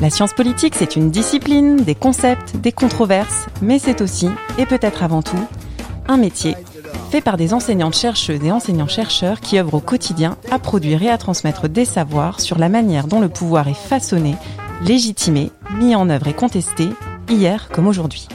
La 0.00 0.10
science 0.10 0.32
politique, 0.32 0.76
c'est 0.76 0.94
une 0.94 1.10
discipline, 1.10 1.76
des 1.76 1.96
concepts, 1.96 2.56
des 2.56 2.70
controverses, 2.70 3.46
mais 3.60 3.80
c'est 3.80 4.00
aussi, 4.00 4.28
et 4.56 4.64
peut-être 4.64 5.02
avant 5.02 5.22
tout, 5.22 5.44
un 6.06 6.16
métier 6.16 6.54
fait 7.10 7.20
par 7.20 7.36
des 7.36 7.52
enseignantes 7.52 7.96
chercheuses 7.96 8.44
et 8.44 8.52
enseignants-chercheurs 8.52 9.40
qui 9.40 9.58
œuvrent 9.58 9.74
au 9.74 9.80
quotidien 9.80 10.36
à 10.52 10.60
produire 10.60 11.02
et 11.02 11.10
à 11.10 11.18
transmettre 11.18 11.68
des 11.68 11.84
savoirs 11.84 12.40
sur 12.40 12.58
la 12.58 12.68
manière 12.68 13.08
dont 13.08 13.20
le 13.20 13.28
pouvoir 13.28 13.66
est 13.66 13.74
façonné, 13.74 14.36
légitimé, 14.82 15.50
mis 15.74 15.96
en 15.96 16.08
œuvre 16.10 16.28
et 16.28 16.34
contesté, 16.34 16.90
hier 17.28 17.68
comme 17.68 17.88
aujourd'hui. 17.88 18.28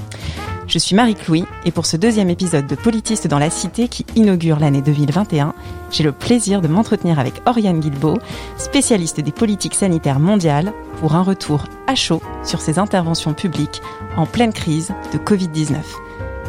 Je 0.65 0.79
suis 0.79 0.95
Marie-Clouy 0.95 1.45
et 1.65 1.71
pour 1.71 1.85
ce 1.85 1.97
deuxième 1.97 2.29
épisode 2.29 2.67
de 2.67 2.75
Politiste 2.75 3.27
dans 3.27 3.37
la 3.37 3.49
Cité 3.49 3.87
qui 3.87 4.05
inaugure 4.15 4.59
l'année 4.59 4.81
2021, 4.81 5.53
j'ai 5.91 6.03
le 6.03 6.11
plaisir 6.11 6.61
de 6.61 6.67
m'entretenir 6.67 7.19
avec 7.19 7.41
Oriane 7.45 7.79
Guilbeault, 7.79 8.19
spécialiste 8.57 9.19
des 9.19 9.31
politiques 9.31 9.75
sanitaires 9.75 10.19
mondiales, 10.19 10.73
pour 10.99 11.15
un 11.15 11.21
retour 11.21 11.65
à 11.87 11.95
chaud 11.95 12.21
sur 12.43 12.61
ses 12.61 12.79
interventions 12.79 13.33
publiques 13.33 13.81
en 14.15 14.25
pleine 14.25 14.53
crise 14.53 14.93
de 15.11 15.17
Covid-19. 15.17 15.75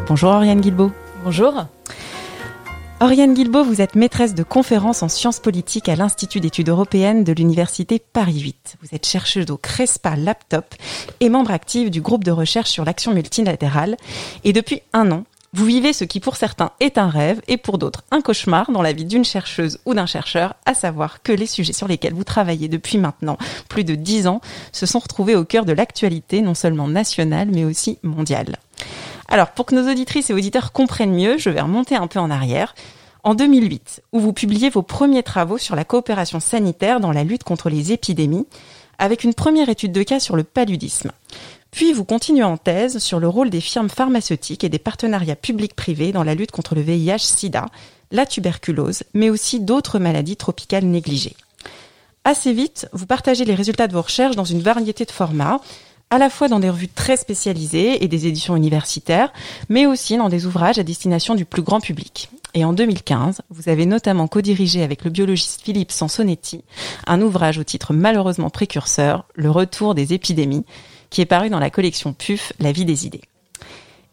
Bonjour 0.07 0.31
Oriane 0.31 0.61
Guilbeault. 0.61 0.93
Bonjour. 1.25 1.67
Oriane 3.05 3.35
Guilbeault, 3.35 3.65
vous 3.65 3.83
êtes 3.83 3.97
maîtresse 3.97 4.35
de 4.35 4.43
conférences 4.43 5.03
en 5.03 5.11
sciences 5.11 5.39
politiques 5.39 5.91
à 5.91 5.95
l'Institut 5.95 6.41
d'études 6.41 6.71
européennes 6.71 7.23
de 7.23 7.35
l'Université 7.35 7.99
Paris 7.99 8.41
8. 8.41 8.77
Vous 8.81 8.89
êtes 8.95 9.05
chercheuse 9.05 9.51
au 9.51 9.59
CRESPA 9.59 10.17
Laptop 10.17 10.75
et 11.21 11.29
membre 11.29 11.51
active 11.51 11.91
du 11.91 12.01
groupe 12.01 12.25
de 12.25 12.31
recherche 12.31 12.71
sur 12.71 12.83
l'action 12.83 13.13
multilatérale. 13.13 13.99
Et 14.43 14.55
depuis 14.55 14.81
un 14.95 15.13
an, 15.13 15.25
vous 15.53 15.67
vivez 15.67 15.93
ce 15.93 16.05
qui 16.05 16.19
pour 16.19 16.37
certains 16.37 16.71
est 16.81 16.97
un 16.97 17.11
rêve 17.11 17.43
et 17.47 17.59
pour 17.59 17.77
d'autres 17.77 18.05
un 18.11 18.23
cauchemar 18.23 18.71
dans 18.71 18.81
la 18.81 18.95
vie 18.95 19.05
d'une 19.05 19.27
chercheuse 19.27 19.81
ou 19.85 19.93
d'un 19.93 20.07
chercheur, 20.07 20.55
à 20.65 20.73
savoir 20.73 21.23
que 21.23 21.33
les 21.33 21.47
sujets 21.47 21.75
sur 21.75 21.87
lesquels 21.87 22.15
vous 22.15 22.25
travaillez 22.25 22.69
depuis 22.69 22.97
maintenant 22.97 23.37
plus 23.69 23.85
de 23.85 23.97
dix 23.97 24.27
ans 24.27 24.41
se 24.73 24.87
sont 24.87 25.01
retrouvés 25.01 25.37
au 25.37 25.45
cœur 25.45 25.67
de 25.67 25.75
l'actualité 25.75 26.41
non 26.41 26.55
seulement 26.55 26.89
nationale 26.89 27.51
mais 27.53 27.67
aussi 27.67 27.99
mondiale. 28.03 28.57
Alors, 29.29 29.51
pour 29.51 29.67
que 29.67 29.75
nos 29.75 29.91
auditrices 29.91 30.31
et 30.31 30.35
auditeurs 30.35 30.73
comprennent 30.73 31.15
mieux, 31.15 31.39
je 31.39 31.51
vais 31.51 31.61
remonter 31.61 31.97
un 31.97 32.07
peu 32.07 32.19
en 32.19 32.31
arrière. 32.31 32.75
En 33.25 33.35
2008, 33.35 34.03
où 34.13 34.21
vous 34.21 34.35
publiez 34.35 34.69
vos 34.69 34.83
premiers 34.83 35.23
travaux 35.23 35.57
sur 35.57 35.75
la 35.75 35.87
coopération 35.87 36.41
sanitaire 36.41 37.01
dans 37.01 37.11
la 37.11 37.25
lutte 37.25 37.43
contre 37.43 37.71
les 37.71 37.91
épidémies, 37.91 38.47
avec 38.99 39.25
une 39.25 39.33
première 39.33 39.71
étude 39.71 39.93
de 39.93 40.03
cas 40.03 40.21
sur 40.21 40.37
le 40.37 40.45
paludisme. 40.45 41.11
Puis 41.71 41.95
vous 41.95 42.05
continuez 42.05 42.45
en 42.45 42.59
thèse 42.59 42.99
sur 42.99 43.21
le 43.21 43.27
rôle 43.27 43.49
des 43.49 43.63
firmes 43.63 43.89
pharmaceutiques 43.89 44.63
et 44.63 44.69
des 44.69 44.79
partenariats 44.79 45.37
publics-privés 45.37 46.13
dans 46.13 46.23
la 46.23 46.35
lutte 46.35 46.51
contre 46.51 46.75
le 46.75 46.83
VIH-Sida, 46.83 47.65
la 48.11 48.27
tuberculose, 48.27 49.05
mais 49.15 49.31
aussi 49.31 49.59
d'autres 49.59 49.99
maladies 49.99 50.37
tropicales 50.37 50.85
négligées. 50.85 51.35
Assez 52.25 52.53
vite, 52.53 52.89
vous 52.93 53.07
partagez 53.07 53.47
les 53.47 53.55
résultats 53.55 53.89
de 53.89 53.95
vos 53.95 54.03
recherches 54.03 54.37
dans 54.37 54.45
une 54.45 54.61
variété 54.61 55.07
de 55.07 55.11
formats, 55.11 55.61
à 56.15 56.19
la 56.19 56.31
fois 56.31 56.47
dans 56.47 56.61
des 56.61 56.71
revues 56.71 56.89
très 56.89 57.17
spécialisées 57.17 58.05
et 58.05 58.07
des 58.07 58.29
éditions 58.29 58.55
universitaires, 58.55 59.33
mais 59.69 59.85
aussi 59.85 60.17
dans 60.17 60.29
des 60.29 60.47
ouvrages 60.47 60.79
à 60.79 60.85
destination 60.85 61.35
du 61.35 61.45
plus 61.45 61.63
grand 61.63 61.81
public. 61.81 62.31
Et 62.55 62.65
en 62.65 62.73
2015, 62.73 63.43
vous 63.51 63.69
avez 63.69 63.85
notamment 63.85 64.29
co-dirigé 64.29 64.85
avec 64.85 65.03
le 65.03 65.11
biologiste 65.11 65.63
Philippe 65.63 65.91
Sansonetti 65.91 66.63
un 67.09 67.21
ouvrage 67.21 67.59
au 67.59 67.65
titre 67.65 67.93
malheureusement 67.93 68.49
précurseur, 68.49 69.25
Le 69.35 69.51
retour 69.51 69.97
des 69.97 70.13
épidémies, 70.13 70.65
qui 71.11 71.21
est 71.21 71.27
paru 71.27 71.51
dans 71.51 71.59
la 71.59 71.71
collection 71.71 72.13
PUF, 72.13 72.53
La 72.61 72.71
vie 72.71 72.85
des 72.85 73.07
idées. 73.07 73.23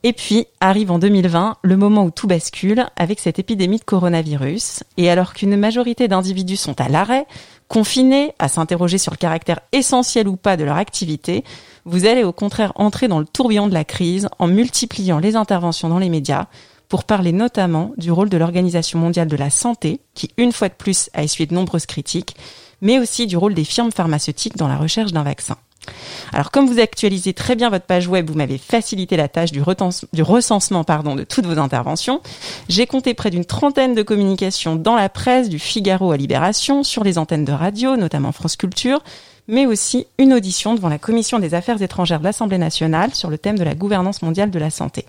Et 0.04 0.14
puis 0.14 0.48
arrive 0.60 0.90
en 0.90 0.98
2020 0.98 1.58
le 1.62 1.78
moment 1.78 2.06
où 2.06 2.10
tout 2.10 2.26
bascule 2.26 2.88
avec 2.96 3.20
cette 3.20 3.38
épidémie 3.38 3.78
de 3.78 3.84
coronavirus. 3.84 4.84
Et 4.98 5.12
alors 5.12 5.36
qu'une 5.36 5.56
majorité 5.56 6.08
d'individus 6.08 6.58
sont 6.58 6.82
à 6.82 6.90
l'arrêt, 6.90 7.28
confinés, 7.72 8.34
à 8.38 8.50
s'interroger 8.50 8.98
sur 8.98 9.14
le 9.14 9.18
caractère 9.18 9.62
essentiel 9.72 10.28
ou 10.28 10.36
pas 10.36 10.58
de 10.58 10.66
leur 10.66 10.76
activité, 10.76 11.46
vous 11.86 12.06
allez 12.06 12.26
au 12.26 12.34
contraire 12.34 12.74
entrer 12.76 13.08
dans 13.08 13.20
le 13.20 13.26
tourbillon 13.26 13.68
de 13.68 13.74
la 13.74 13.86
crise 13.86 14.28
en 14.40 14.48
multipliant 14.48 15.20
les 15.20 15.38
interventions 15.38 15.88
dans 15.88 15.98
les 15.98 16.10
médias 16.10 16.48
pour 16.90 17.06
parler 17.06 17.32
notamment 17.32 17.94
du 17.96 18.12
rôle 18.12 18.28
de 18.28 18.36
l'Organisation 18.36 19.00
mondiale 19.00 19.30
de 19.30 19.38
la 19.38 19.50
santé, 19.50 20.02
qui 20.16 20.32
une 20.36 20.52
fois 20.52 20.68
de 20.68 20.74
plus 20.74 21.10
a 21.14 21.24
essuyé 21.24 21.48
de 21.48 21.56
nombreuses 21.56 21.86
critiques, 21.86 22.36
mais 22.82 23.00
aussi 23.00 23.26
du 23.26 23.38
rôle 23.38 23.54
des 23.54 23.64
firmes 23.64 23.94
pharmaceutiques 23.94 24.58
dans 24.58 24.68
la 24.68 24.76
recherche 24.76 25.14
d'un 25.14 25.24
vaccin. 25.24 25.56
Alors 26.34 26.52
comme 26.52 26.68
vous 26.68 26.80
actualisez 26.80 27.34
très 27.34 27.56
bien 27.56 27.70
votre 27.70 27.86
page 27.86 28.08
web, 28.08 28.30
vous 28.30 28.38
m'avez 28.38 28.58
facilité 28.58 29.18
la 29.18 29.28
tâche 29.28 29.52
du, 29.52 29.62
recensement 29.62 30.84
de 30.84 31.24
toutes 31.24 31.46
vos 31.46 31.60
interventions. 31.60 32.22
J'ai 32.70 32.86
compté 32.86 33.14
près 33.14 33.30
d'une 33.30 33.46
trentaine 33.46 33.96
de 33.96 34.04
communications 34.04 34.76
dans 34.76 34.96
la 34.96 35.10
presse, 35.10 35.50
du 35.50 35.60
Figaro 35.60 36.12
à 36.12 36.18
Libération, 36.18 36.84
sur 36.84 37.04
les 37.04 37.18
antennes 37.18 37.46
de 37.46 37.52
radio, 37.52 37.98
notamment 37.98 38.32
France 38.32 38.56
Culture, 38.56 39.02
mais 39.48 39.66
aussi 39.66 40.08
une 40.18 40.34
audition 40.34 40.76
devant 40.76 40.90
la 40.90 41.00
Commission 41.00 41.40
des 41.40 41.54
Affaires 41.54 41.82
étrangères 41.82 42.20
de 42.20 42.26
l'Assemblée 42.26 42.58
nationale 42.58 43.14
sur 43.14 43.30
le 43.30 43.38
thème 43.38 43.58
de 43.58 43.64
la 43.64 43.76
gouvernance 43.76 44.22
mondiale 44.22 44.52
de 44.52 44.60
la 44.60 44.70
santé. 44.70 45.06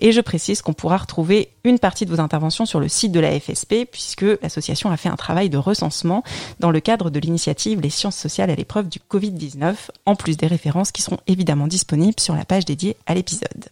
Et 0.00 0.12
je 0.12 0.20
précise 0.20 0.62
qu'on 0.62 0.72
pourra 0.72 0.98
retrouver 0.98 1.50
une 1.64 1.78
partie 1.78 2.06
de 2.06 2.10
vos 2.10 2.20
interventions 2.20 2.66
sur 2.66 2.80
le 2.80 2.88
site 2.88 3.12
de 3.12 3.20
la 3.20 3.38
FSP, 3.38 3.86
puisque 3.90 4.24
l'association 4.42 4.90
a 4.90 4.96
fait 4.96 5.08
un 5.08 5.16
travail 5.16 5.50
de 5.50 5.58
recensement 5.58 6.22
dans 6.60 6.70
le 6.70 6.80
cadre 6.80 7.10
de 7.10 7.20
l'initiative 7.20 7.80
Les 7.80 7.90
sciences 7.90 8.16
sociales 8.16 8.50
à 8.50 8.54
l'épreuve 8.54 8.88
du 8.88 8.98
Covid-19, 9.10 9.74
en 10.06 10.16
plus 10.16 10.36
des 10.36 10.46
références 10.46 10.92
qui 10.92 11.02
seront 11.02 11.18
évidemment 11.26 11.66
disponibles 11.66 12.20
sur 12.20 12.34
la 12.34 12.44
page 12.44 12.64
dédiée 12.64 12.96
à 13.06 13.14
l'épisode. 13.14 13.66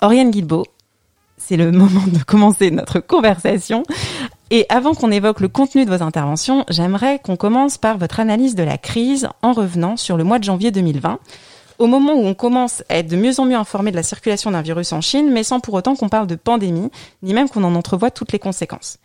Oriane 0.00 0.30
Guilbeault, 0.30 0.66
c'est 1.36 1.56
le 1.56 1.70
moment 1.72 2.06
de 2.06 2.22
commencer 2.22 2.70
notre 2.70 3.00
conversation 3.00 3.82
et 4.52 4.66
avant 4.68 4.94
qu'on 4.94 5.12
évoque 5.12 5.38
le 5.38 5.46
contenu 5.46 5.84
de 5.84 5.96
vos 5.96 6.02
interventions, 6.02 6.64
j'aimerais 6.68 7.20
qu'on 7.20 7.36
commence 7.36 7.78
par 7.78 7.98
votre 7.98 8.18
analyse 8.18 8.56
de 8.56 8.64
la 8.64 8.78
crise 8.78 9.28
en 9.42 9.52
revenant 9.52 9.96
sur 9.96 10.16
le 10.16 10.24
mois 10.24 10.40
de 10.40 10.44
janvier 10.44 10.72
2020, 10.72 11.20
au 11.80 11.86
moment 11.86 12.12
où 12.12 12.26
on 12.26 12.34
commence 12.34 12.84
à 12.90 12.98
être 12.98 13.08
de 13.08 13.16
mieux 13.16 13.40
en 13.40 13.46
mieux 13.46 13.56
informé 13.56 13.90
de 13.90 13.96
la 13.96 14.02
circulation 14.02 14.50
d'un 14.50 14.60
virus 14.60 14.92
en 14.92 15.00
Chine, 15.00 15.30
mais 15.32 15.42
sans 15.42 15.60
pour 15.60 15.74
autant 15.74 15.96
qu'on 15.96 16.10
parle 16.10 16.26
de 16.26 16.34
pandémie, 16.36 16.90
ni 17.22 17.32
même 17.32 17.48
qu'on 17.48 17.64
en 17.64 17.74
entrevoie 17.74 18.10
toutes 18.10 18.32
les 18.32 18.38
conséquences. 18.38 18.98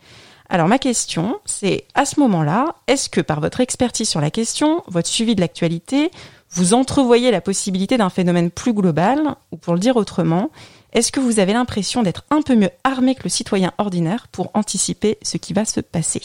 Alors 0.49 0.67
ma 0.67 0.77
question, 0.77 1.39
c'est 1.45 1.85
à 1.95 2.05
ce 2.05 2.19
moment-là, 2.19 2.75
est-ce 2.87 3.09
que 3.09 3.21
par 3.21 3.39
votre 3.39 3.61
expertise 3.61 4.09
sur 4.09 4.19
la 4.19 4.29
question, 4.29 4.83
votre 4.87 5.07
suivi 5.07 5.35
de 5.35 5.41
l'actualité, 5.41 6.11
vous 6.51 6.73
entrevoyez 6.73 7.31
la 7.31 7.41
possibilité 7.41 7.97
d'un 7.97 8.09
phénomène 8.09 8.51
plus 8.51 8.73
global, 8.73 9.35
ou 9.53 9.57
pour 9.57 9.73
le 9.73 9.79
dire 9.79 9.95
autrement, 9.95 10.51
est-ce 10.91 11.13
que 11.13 11.21
vous 11.21 11.39
avez 11.39 11.53
l'impression 11.53 12.03
d'être 12.03 12.25
un 12.29 12.41
peu 12.41 12.55
mieux 12.55 12.69
armé 12.83 13.15
que 13.15 13.23
le 13.23 13.29
citoyen 13.29 13.71
ordinaire 13.77 14.27
pour 14.33 14.51
anticiper 14.53 15.17
ce 15.23 15.37
qui 15.37 15.53
va 15.53 15.63
se 15.63 15.79
passer? 15.79 16.21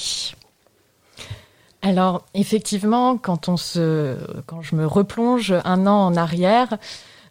Alors 1.83 2.27
effectivement, 2.35 3.17
quand 3.17 3.49
on 3.49 3.57
se, 3.57 4.17
quand 4.47 4.63
je 4.63 4.77
me 4.77 4.87
replonge 4.87 5.55
un 5.65 5.87
an 5.87 6.07
en 6.07 6.17
arrière, 6.17 6.77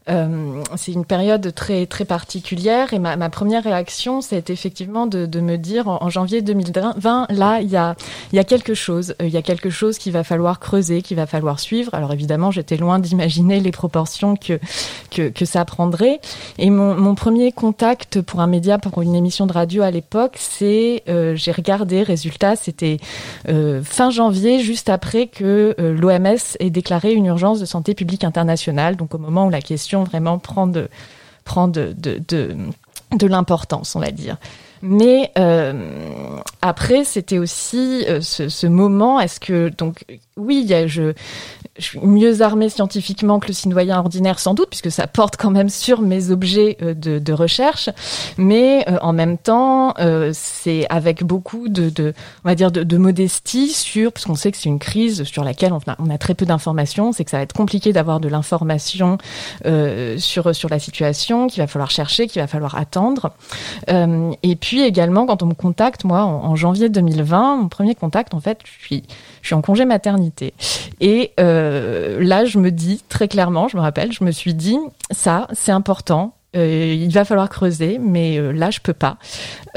euh, 0.09 0.63
c'est 0.75 0.91
une 0.91 1.05
période 1.05 1.53
très 1.53 1.85
très 1.85 2.05
particulière 2.05 2.93
et 2.93 2.99
ma, 2.99 3.29
première 3.29 3.63
réaction 3.63 4.21
c'est 4.21 4.49
effectivement 4.49 5.05
de, 5.05 5.39
me 5.39 5.57
dire 5.57 5.87
en, 5.87 6.09
janvier 6.09 6.41
2020 6.41 7.27
là 7.29 7.59
il 7.61 7.69
y 7.69 7.77
a 7.77 8.43
quelque 8.43 8.73
chose. 8.73 9.15
Euh, 9.21 9.27
il 9.27 9.33
y 9.33 9.37
a 9.37 9.41
quelque 9.41 9.69
chose 9.69 9.97
qu'il 9.97 10.13
va 10.13 10.23
falloir 10.23 10.59
creuser 10.59 11.01
qu'il 11.01 11.17
va 11.17 11.27
falloir 11.27 11.59
suivre. 11.59 11.93
Alors 11.93 12.11
évidemment 12.11 12.49
j'étais 12.49 12.77
loin 12.77 12.99
d'imaginer 12.99 13.59
les 13.59 13.71
proportions 13.71 14.35
que, 14.35 14.59
que, 15.11 15.45
ça 15.45 15.65
prendrait. 15.65 16.19
Et 16.57 16.69
mon, 16.69 17.15
premier 17.15 17.51
contact 17.51 18.21
pour 18.21 18.39
un 18.39 18.47
média 18.47 18.77
pour 18.77 19.01
une 19.01 19.15
émission 19.15 19.45
de 19.45 19.53
radio 19.53 19.83
à 19.83 19.91
l'époque 19.91 20.35
c'est 20.37 21.03
euh, 21.09 21.35
j'ai 21.35 21.51
regardé 21.51 22.03
résultat 22.03 22.55
c'était 22.55 22.97
fin 23.83 24.09
janvier 24.09 24.59
juste 24.59 24.89
après 24.89 25.27
que 25.27 25.75
l'OMS 25.79 26.37
ait 26.59 26.69
déclaré 26.69 27.13
une 27.13 27.25
urgence 27.25 27.59
de 27.59 27.65
santé 27.65 27.93
publique 27.93 28.23
internationale. 28.23 28.95
Donc 28.95 29.13
au 29.13 29.17
moment 29.17 29.47
où 29.47 29.49
la 29.49 29.61
question 29.61 29.98
vraiment 30.03 30.37
prend 30.39 30.67
de, 30.67 30.89
de, 31.67 31.93
de, 31.97 32.21
de, 32.27 32.55
de 33.17 33.27
l'importance, 33.27 33.95
on 33.95 33.99
va 33.99 34.11
dire. 34.11 34.37
Mais 34.81 35.31
euh, 35.37 36.37
après, 36.61 37.03
c'était 37.03 37.37
aussi 37.37 38.05
euh, 38.07 38.21
ce, 38.21 38.47
ce, 38.47 38.67
moment. 38.67 39.19
Est-ce 39.19 39.39
que 39.39 39.69
donc 39.69 40.05
oui, 40.37 40.61
il 40.63 40.69
y 40.69 40.73
a, 40.73 40.87
je 40.87 41.13
je 41.79 41.85
suis 41.85 41.99
mieux 41.99 42.41
armée 42.41 42.69
scientifiquement 42.69 43.39
que 43.39 43.47
le 43.47 43.53
citoyen 43.53 43.97
ordinaire 43.99 44.39
sans 44.39 44.53
doute, 44.53 44.69
puisque 44.69 44.91
ça 44.91 45.07
porte 45.07 45.37
quand 45.37 45.51
même 45.51 45.69
sur 45.69 46.01
mes 46.01 46.31
objets 46.31 46.77
euh, 46.81 46.93
de, 46.93 47.19
de 47.19 47.33
recherche, 47.33 47.89
mais 48.37 48.85
euh, 48.87 48.97
en 49.01 49.13
même 49.13 49.37
temps, 49.37 49.93
euh, 49.99 50.31
c'est 50.33 50.85
avec 50.89 51.23
beaucoup 51.23 51.69
de, 51.69 51.89
de, 51.89 52.13
on 52.43 52.49
va 52.49 52.55
dire, 52.55 52.71
de, 52.71 52.83
de 52.83 52.97
modestie 52.97 53.69
sur, 53.69 54.11
parce 54.11 54.25
sait 54.39 54.51
que 54.51 54.57
c'est 54.57 54.69
une 54.69 54.79
crise 54.79 55.23
sur 55.23 55.43
laquelle 55.43 55.73
on 55.73 55.79
a, 55.91 55.95
on 55.99 56.09
a 56.09 56.17
très 56.17 56.33
peu 56.33 56.45
d'informations, 56.45 57.11
c'est 57.11 57.25
que 57.25 57.31
ça 57.31 57.37
va 57.37 57.43
être 57.43 57.53
compliqué 57.53 57.91
d'avoir 57.91 58.19
de 58.19 58.29
l'information 58.29 59.17
sur 60.17 60.55
sur 60.55 60.69
la 60.69 60.79
situation, 60.79 61.47
qu'il 61.47 61.61
va 61.61 61.67
falloir 61.67 61.91
chercher, 61.91 62.27
qu'il 62.27 62.41
va 62.41 62.47
falloir 62.47 62.75
attendre. 62.75 63.33
et 63.87 64.55
puis 64.55 64.81
également, 64.81 65.25
quand 65.25 65.43
on 65.43 65.47
me 65.47 65.53
contacte, 65.53 66.03
moi, 66.03 66.23
en, 66.23 66.45
en 66.45 66.55
janvier 66.55 66.89
2020, 66.89 67.57
mon 67.57 67.67
premier 67.69 67.95
contact, 67.95 68.33
en 68.33 68.39
fait, 68.39 68.59
je 68.63 68.85
suis 68.85 69.03
je 69.41 69.47
suis 69.47 69.55
en 69.55 69.61
congé 69.61 69.85
maternité. 69.85 70.53
Et 71.01 71.31
euh, 71.39 71.68
là, 72.19 72.45
je 72.45 72.57
me 72.57 72.71
dis 72.71 73.03
très 73.09 73.27
clairement, 73.27 73.67
je 73.67 73.77
me 73.77 73.81
rappelle, 73.81 74.11
je 74.11 74.23
me 74.23 74.31
suis 74.31 74.53
dit, 74.53 74.77
ça, 75.11 75.47
c'est 75.53 75.71
important. 75.71 76.33
Euh, 76.55 76.95
il 76.97 77.11
va 77.11 77.25
falloir 77.25 77.47
creuser, 77.47 77.99
mais 77.99 78.39
euh, 78.39 78.51
là 78.51 78.71
je 78.71 78.79
peux 78.79 78.93
pas. 78.93 79.17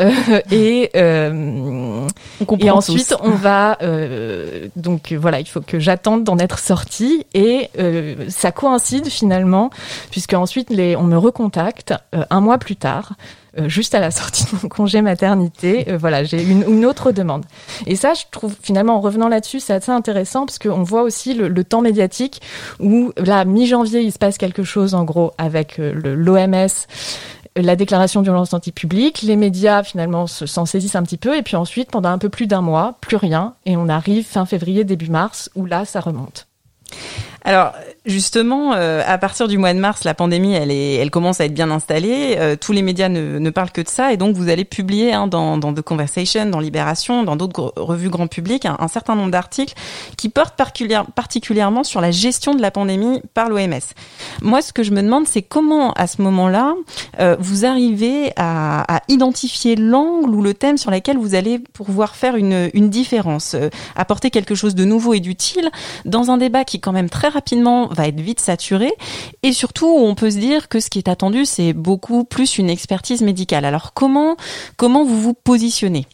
Euh, 0.00 0.10
et 0.50 0.90
euh, 0.96 2.08
et 2.60 2.70
ensuite 2.70 3.14
on 3.22 3.30
va 3.30 3.76
donc 4.76 5.12
voilà, 5.12 5.40
il 5.40 5.46
faut 5.46 5.60
que 5.60 5.78
j'attende 5.78 6.24
d'en 6.24 6.38
être 6.38 6.58
sortie 6.58 7.26
et 7.34 7.68
ça 8.28 8.52
coïncide 8.52 9.06
finalement 9.08 9.70
puisque 10.10 10.32
ensuite 10.32 10.70
les 10.70 10.96
on 10.96 11.02
me 11.02 11.18
recontacte 11.18 11.92
un 12.12 12.40
mois 12.40 12.56
plus 12.56 12.76
tard 12.76 13.12
euh, 13.12 13.41
juste 13.66 13.94
à 13.94 14.00
la 14.00 14.10
sortie 14.10 14.44
de 14.44 14.58
mon 14.62 14.69
congé 14.69 15.02
maternité, 15.02 15.87
euh, 15.88 15.96
voilà, 15.96 16.25
j'ai 16.25 16.43
une, 16.43 16.64
une, 16.69 16.87
autre 16.87 17.12
demande. 17.12 17.44
Et 17.87 17.96
ça, 17.96 18.14
je 18.14 18.22
trouve 18.31 18.54
finalement, 18.62 18.96
en 18.96 19.00
revenant 19.00 19.28
là-dessus, 19.28 19.60
c'est 19.60 19.75
assez 19.75 19.93
intéressant 19.93 20.46
parce 20.46 20.58
qu'on 20.58 20.82
voit 20.82 21.02
aussi 21.02 21.34
le, 21.34 21.49
le, 21.49 21.64
temps 21.64 21.81
médiatique 21.81 22.40
où, 22.81 23.12
là, 23.16 23.44
mi-janvier, 23.44 24.00
il 24.00 24.12
se 24.12 24.19
passe 24.19 24.38
quelque 24.38 24.62
chose, 24.62 24.94
en 24.94 25.04
gros, 25.04 25.32
avec 25.38 25.78
euh, 25.78 25.93
l'OMS 25.94 26.69
la 27.56 27.76
déclaration 27.76 28.22
d'urgence 28.22 28.54
anti-publique, 28.54 29.22
les 29.22 29.37
médias 29.37 29.82
finalement 29.82 30.26
s'en 30.26 30.64
saisissent 30.64 30.96
un 30.96 31.02
petit 31.02 31.19
peu, 31.19 31.37
et 31.37 31.43
puis 31.43 31.56
ensuite, 31.56 31.90
pendant 31.90 32.08
un 32.08 32.16
peu 32.19 32.31
plus 32.31 32.46
d'un 32.46 32.62
mois, 32.62 32.96
plus 33.00 33.16
rien, 33.16 33.54
et 33.66 33.76
on 33.76 33.88
arrive 33.88 34.25
fin 34.25 34.46
février, 34.46 34.84
début 34.84 35.10
mars, 35.10 35.50
où 35.54 35.66
là, 35.66 35.84
ça 35.84 36.00
remonte. 36.00 36.46
Alors 37.44 37.72
justement, 38.04 38.75
euh, 38.75 39.02
à 39.06 39.19
partir 39.19 39.49
du 39.49 39.58
mois 39.58 39.72
de 39.72 39.78
mars, 39.78 40.04
la 40.04 40.14
pandémie, 40.14 40.54
elle, 40.54 40.70
est, 40.70 40.94
elle 40.94 41.10
commence 41.10 41.40
à 41.40 41.44
être 41.44 41.54
bien 41.54 41.70
installée. 41.70 42.37
Euh, 42.38 42.56
tous 42.56 42.72
les 42.72 42.82
médias 42.82 43.08
ne, 43.08 43.38
ne, 43.38 43.50
parlent 43.50 43.70
que 43.70 43.81
de 43.81 43.88
ça, 43.88 44.12
et 44.12 44.16
donc 44.16 44.37
vous 44.37 44.49
allez 44.49 44.64
publier 44.64 45.12
hein, 45.12 45.26
dans, 45.26 45.56
dans, 45.56 45.72
The 45.72 45.82
Conversation, 45.82 46.46
dans 46.46 46.58
Libération, 46.58 47.22
dans 47.22 47.37
d'autres 47.37 47.72
revues 47.76 48.08
grand 48.08 48.26
public, 48.26 48.66
un, 48.66 48.76
un 48.81 48.88
certain 48.88 49.14
nombre 49.14 49.31
d'articles 49.31 49.75
qui 50.16 50.28
portent 50.28 50.56
particulièrement 51.14 51.84
sur 51.84 52.00
la 52.00 52.10
gestion 52.10 52.54
de 52.54 52.62
la 52.62 52.70
pandémie 52.70 53.22
par 53.34 53.49
l'OMS. 53.49 53.81
Moi, 54.40 54.62
ce 54.62 54.72
que 54.72 54.82
je 54.82 54.90
me 54.90 55.02
demande, 55.02 55.26
c'est 55.26 55.43
comment, 55.43 55.93
à 55.93 56.06
ce 56.06 56.22
moment-là, 56.22 56.75
euh, 57.20 57.37
vous 57.38 57.64
arrivez 57.64 58.32
à, 58.37 58.96
à 58.96 59.02
identifier 59.08 59.76
l'angle 59.76 60.31
ou 60.31 60.43
le 60.43 60.54
thème 60.54 60.76
sur 60.76 60.90
lequel 60.90 61.19
vous 61.19 61.34
allez 61.34 61.58
pouvoir 61.58 62.16
faire 62.16 62.37
une, 62.37 62.70
une 62.75 62.90
différence, 62.90 63.54
euh, 63.54 63.69
apporter 63.96 64.31
quelque 64.31 64.54
chose 64.54 64.75
de 64.75 64.84
nouveau 64.84 65.14
et 65.14 65.20
d'utile 65.20 65.70
dans 66.04 66.31
un 66.31 66.37
débat 66.37 66.64
qui, 66.64 66.81
quand 66.81 66.93
même, 66.93 67.08
très 67.08 67.28
rapidement 67.28 67.91
va 67.92 68.08
être 68.08 68.20
vite 68.20 68.40
saturé. 68.40 68.92
Et 69.42 69.52
surtout 69.52 69.86
on 69.86 70.14
peut 70.14 70.30
se 70.30 70.38
dire 70.38 70.68
que 70.68 70.80
ce 70.80 70.90
qui 70.90 70.98
est 70.98 71.08
attendu 71.08 71.44
c'est 71.44 71.72
beaucoup 71.72 72.24
plus 72.24 72.58
une 72.58 72.70
expertise 72.70 73.22
médicale. 73.22 73.64
Alors 73.64 73.92
comment 73.94 74.36
comment 74.76 75.04
vous 75.04 75.20
vous 75.20 75.34
positionnez? 75.34 76.06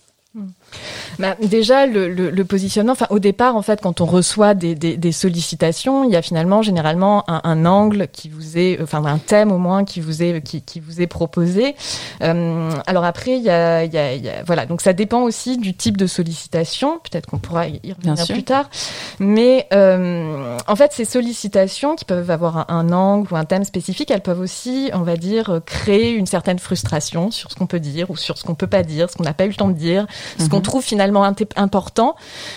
Bah, 1.18 1.36
déjà, 1.42 1.86
le, 1.86 2.08
le, 2.08 2.30
le, 2.30 2.44
positionnement, 2.44 2.92
enfin, 2.92 3.06
au 3.10 3.18
départ, 3.18 3.56
en 3.56 3.62
fait, 3.62 3.80
quand 3.80 4.00
on 4.00 4.06
reçoit 4.06 4.54
des, 4.54 4.74
des, 4.74 4.96
des 4.96 5.12
sollicitations, 5.12 6.04
il 6.04 6.10
y 6.10 6.16
a 6.16 6.22
finalement 6.22 6.62
généralement 6.62 7.24
un, 7.28 7.40
un, 7.44 7.66
angle 7.66 8.08
qui 8.12 8.28
vous 8.28 8.56
est, 8.56 8.80
enfin, 8.80 9.04
un 9.04 9.18
thème 9.18 9.50
au 9.50 9.58
moins 9.58 9.84
qui 9.84 10.00
vous 10.00 10.22
est, 10.22 10.40
qui, 10.42 10.62
qui 10.62 10.80
vous 10.80 11.00
est 11.00 11.06
proposé. 11.06 11.74
Euh, 12.22 12.70
alors 12.86 13.04
après, 13.04 13.36
il 13.36 13.42
y, 13.42 13.50
a, 13.50 13.84
il, 13.84 13.92
y 13.92 13.98
a, 13.98 14.14
il 14.14 14.24
y 14.24 14.28
a, 14.28 14.42
voilà, 14.44 14.66
donc 14.66 14.80
ça 14.80 14.92
dépend 14.92 15.22
aussi 15.22 15.58
du 15.58 15.74
type 15.74 15.96
de 15.96 16.06
sollicitation. 16.06 16.98
Peut-être 16.98 17.26
qu'on 17.26 17.38
pourra 17.38 17.66
y 17.66 17.92
revenir 17.92 18.26
plus 18.26 18.44
tard. 18.44 18.70
Mais 19.18 19.66
euh, 19.72 20.56
en 20.66 20.76
fait, 20.76 20.92
ces 20.92 21.04
sollicitations 21.04 21.96
qui 21.96 22.04
peuvent 22.04 22.30
avoir 22.30 22.58
un, 22.58 22.66
un, 22.68 22.92
angle 22.92 23.32
ou 23.32 23.36
un 23.36 23.44
thème 23.44 23.64
spécifique, 23.64 24.10
elles 24.10 24.20
peuvent 24.20 24.40
aussi, 24.40 24.90
on 24.94 25.02
va 25.02 25.16
dire, 25.16 25.60
créer 25.66 26.12
une 26.12 26.26
certaine 26.26 26.58
frustration 26.58 27.30
sur 27.30 27.50
ce 27.50 27.56
qu'on 27.56 27.66
peut 27.66 27.80
dire 27.80 28.10
ou 28.10 28.16
sur 28.16 28.38
ce 28.38 28.44
qu'on 28.44 28.54
peut 28.54 28.66
pas 28.66 28.82
dire, 28.82 29.10
ce 29.10 29.16
qu'on 29.16 29.24
n'a 29.24 29.34
pas 29.34 29.46
eu 29.46 29.48
le 29.48 29.54
temps 29.54 29.68
de 29.68 29.72
dire, 29.72 30.06
ce 30.38 30.44
mm 30.44 30.46
-hmm. 30.46 30.50
qu'on 30.50 30.57
trouve 30.60 30.82
finalement 30.82 31.24
important, 31.56 32.16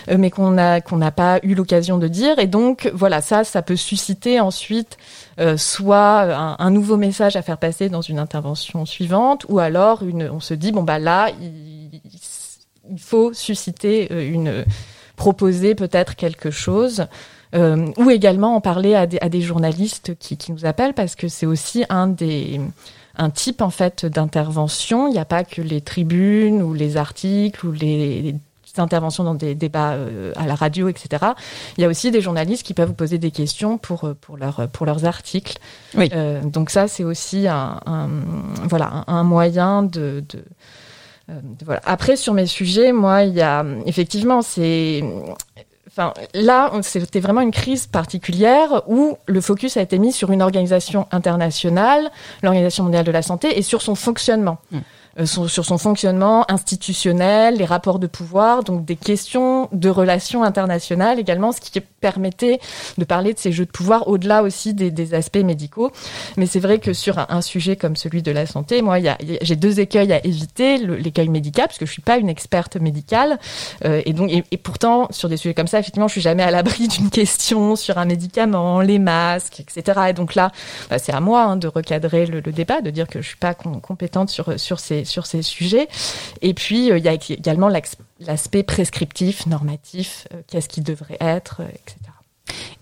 euh, 0.09 0.17
mais 0.17 0.29
qu'on 0.29 0.57
a 0.57 0.81
qu'on 0.81 0.97
n'a 0.97 1.11
pas 1.11 1.39
eu 1.43 1.55
l'occasion 1.55 1.97
de 1.97 2.07
dire. 2.07 2.39
Et 2.39 2.47
donc 2.47 2.89
voilà, 2.93 3.21
ça, 3.21 3.43
ça 3.43 3.61
peut 3.61 3.75
susciter 3.75 4.39
ensuite 4.39 4.97
euh, 5.39 5.57
soit 5.57 6.21
un, 6.21 6.55
un, 6.59 6.71
nouveau 6.71 6.97
message 6.97 7.35
à 7.35 7.41
faire 7.41 7.57
passer 7.57 7.89
dans 7.89 8.01
une 8.01 8.19
intervention 8.19 8.85
suivante, 8.85 9.45
ou 9.49 9.59
alors 9.59 10.03
une, 10.03 10.29
on 10.29 10.39
se 10.39 10.53
dit 10.53 10.71
bon 10.71 10.83
bah 10.83 10.99
là, 10.99 11.29
il, 11.41 12.01
il 12.89 12.99
faut 12.99 13.33
susciter 13.33 14.07
euh, 14.11 14.31
une 14.31 14.65
proposer 15.15 15.75
peut-être 15.75 16.15
quelque 16.15 16.51
chose. 16.51 17.05
Euh, 17.53 17.87
ou 17.97 18.09
également 18.09 18.55
en 18.55 18.61
parler 18.61 18.95
à 18.95 19.07
des, 19.07 19.17
à 19.19 19.27
des 19.27 19.41
journalistes 19.41 20.15
qui, 20.17 20.37
qui 20.37 20.53
nous 20.53 20.65
appellent 20.65 20.93
parce 20.93 21.15
que 21.15 21.27
c'est 21.27 21.45
aussi 21.45 21.83
un 21.89 22.07
des 22.07 22.61
un 23.21 23.29
type 23.29 23.61
en 23.61 23.69
fait 23.69 24.05
d'intervention. 24.05 25.07
Il 25.07 25.11
n'y 25.11 25.19
a 25.19 25.25
pas 25.25 25.43
que 25.43 25.61
les 25.61 25.81
tribunes 25.81 26.63
ou 26.63 26.73
les 26.73 26.97
articles 26.97 27.65
ou 27.65 27.71
les 27.71 28.35
interventions 28.77 29.23
dans 29.23 29.35
des 29.35 29.53
débats 29.53 29.91
euh, 29.91 30.33
à 30.37 30.47
la 30.47 30.55
radio, 30.55 30.87
etc. 30.87 31.23
Il 31.77 31.81
y 31.81 31.85
a 31.85 31.87
aussi 31.87 32.09
des 32.09 32.21
journalistes 32.21 32.63
qui 32.63 32.73
peuvent 32.73 32.87
vous 32.87 32.95
poser 32.95 33.19
des 33.19 33.31
questions 33.31 33.77
pour 33.77 34.05
euh, 34.05 34.17
pour 34.19 34.37
leur 34.37 34.67
pour 34.69 34.85
leurs 34.87 35.05
articles. 35.05 35.59
Oui. 35.95 36.09
Euh, 36.13 36.41
donc 36.41 36.71
ça 36.71 36.87
c'est 36.87 37.03
aussi 37.03 37.47
un, 37.47 37.79
un, 37.85 38.09
voilà 38.67 39.03
un, 39.07 39.23
moyen 39.23 39.83
de, 39.83 40.23
de 40.27 40.43
voilà. 41.63 41.81
Après, 41.85 42.17
sur 42.17 42.33
mes 42.33 42.47
sujets, 42.47 42.91
moi, 42.91 43.23
il 43.23 43.33
y 43.35 43.41
a 43.41 43.63
effectivement, 43.85 44.41
c'est 44.41 45.01
Enfin, 45.91 46.13
là, 46.33 46.71
c'était 46.83 47.19
vraiment 47.19 47.41
une 47.41 47.51
crise 47.51 47.85
particulière 47.85 48.83
où 48.87 49.17
le 49.25 49.41
focus 49.41 49.75
a 49.75 49.81
été 49.81 49.99
mis 49.99 50.13
sur 50.13 50.31
une 50.31 50.41
organisation 50.41 51.05
internationale, 51.11 52.09
l'Organisation 52.43 52.85
mondiale 52.85 53.03
de 53.03 53.11
la 53.11 53.21
santé, 53.21 53.57
et 53.57 53.61
sur 53.61 53.81
son 53.81 53.95
fonctionnement. 53.95 54.57
Mmh. 54.71 54.77
Euh, 55.19 55.25
sur, 55.25 55.49
sur 55.49 55.65
son 55.65 55.77
fonctionnement 55.77 56.49
institutionnel, 56.49 57.57
les 57.57 57.65
rapports 57.65 57.99
de 57.99 58.07
pouvoir, 58.07 58.63
donc 58.63 58.85
des 58.85 58.95
questions 58.95 59.67
de 59.73 59.89
relations 59.89 60.43
internationales 60.43 61.19
également, 61.19 61.51
ce 61.51 61.59
qui 61.59 61.81
permettait 62.01 62.59
de 62.97 63.05
parler 63.05 63.33
de 63.33 63.39
ces 63.39 63.51
jeux 63.51 63.65
de 63.65 63.71
pouvoir 63.71 64.07
au-delà 64.07 64.43
aussi 64.43 64.73
des, 64.73 65.13
aspects 65.13 65.37
médicaux. 65.37 65.91
Mais 66.37 66.45
c'est 66.45 66.59
vrai 66.59 66.79
que 66.79 66.93
sur 66.93 67.17
un, 67.17 67.41
sujet 67.41 67.75
comme 67.75 67.95
celui 67.95 68.21
de 68.21 68.31
la 68.31 68.45
santé, 68.45 68.81
moi, 68.81 68.97
j'ai 69.41 69.55
deux 69.55 69.79
écueils 69.79 70.11
à 70.11 70.25
éviter. 70.25 70.77
L'écueil 70.77 71.29
médical, 71.29 71.67
parce 71.67 71.77
que 71.77 71.85
je 71.85 71.91
suis 71.91 72.01
pas 72.01 72.17
une 72.17 72.29
experte 72.29 72.75
médicale, 72.77 73.39
euh, 73.85 74.01
et 74.05 74.13
donc 74.13 74.31
et, 74.31 74.57
pourtant 74.57 75.07
sur 75.11 75.29
des 75.29 75.37
sujets 75.37 75.53
comme 75.53 75.67
ça, 75.67 75.79
effectivement, 75.79 76.07
je 76.07 76.13
suis 76.13 76.21
jamais 76.21 76.43
à 76.43 76.51
l'abri 76.51 76.87
d'une 76.87 77.09
question 77.09 77.75
sur 77.75 77.97
un 77.97 78.05
médicament, 78.05 78.81
les 78.81 78.99
masques, 78.99 79.59
etc. 79.59 80.01
Et 80.09 80.13
donc 80.13 80.35
là, 80.35 80.51
bah, 80.89 80.99
c'est 80.99 81.13
à 81.13 81.19
moi 81.19 81.43
hein, 81.43 81.57
de 81.57 81.67
recadrer 81.67 82.25
le, 82.25 82.41
débat, 82.41 82.81
de 82.81 82.89
dire 82.89 83.07
que 83.07 83.21
je 83.21 83.27
suis 83.27 83.37
pas 83.37 83.53
compétente 83.53 84.29
sur 84.29 84.79
ces 84.79 85.05
sur 85.05 85.25
ces 85.25 85.41
sujets. 85.41 85.87
Et 86.41 86.53
puis, 86.53 86.91
euh, 86.91 86.97
il 86.97 87.03
y 87.03 87.07
a 87.07 87.13
également 87.13 87.69
l'aspect 88.19 88.63
prescriptif, 88.63 89.45
normatif, 89.45 90.27
euh, 90.33 90.41
qu'est-ce 90.47 90.69
qui 90.69 90.81
devrait 90.81 91.17
être, 91.19 91.61
etc. 91.61 91.90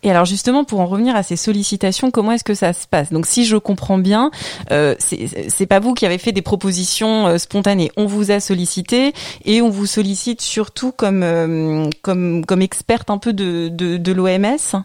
Et 0.03 0.11
alors 0.11 0.25
justement, 0.25 0.63
pour 0.63 0.79
en 0.79 0.85
revenir 0.85 1.15
à 1.15 1.23
ces 1.23 1.35
sollicitations, 1.35 2.11
comment 2.11 2.31
est-ce 2.31 2.43
que 2.43 2.53
ça 2.53 2.73
se 2.73 2.87
passe? 2.87 3.11
Donc 3.11 3.25
si 3.25 3.45
je 3.45 3.57
comprends 3.57 3.97
bien, 3.97 4.31
euh, 4.71 4.95
c'est 4.99 5.65
pas 5.65 5.79
vous 5.79 5.93
qui 5.93 6.05
avez 6.05 6.17
fait 6.17 6.31
des 6.31 6.41
propositions 6.41 7.27
euh, 7.27 7.37
spontanées. 7.37 7.91
On 7.97 8.05
vous 8.05 8.31
a 8.31 8.39
sollicité 8.39 9.13
et 9.45 9.61
on 9.61 9.69
vous 9.69 9.85
sollicite 9.85 10.41
surtout 10.41 10.91
comme 10.91 11.23
euh, 11.23 11.89
comme 12.01 12.45
comme 12.45 12.61
experte 12.61 13.09
un 13.09 13.17
peu 13.17 13.33
de 13.33 13.69
de, 13.69 13.97
de 13.97 14.11
l'OMS. 14.11 14.83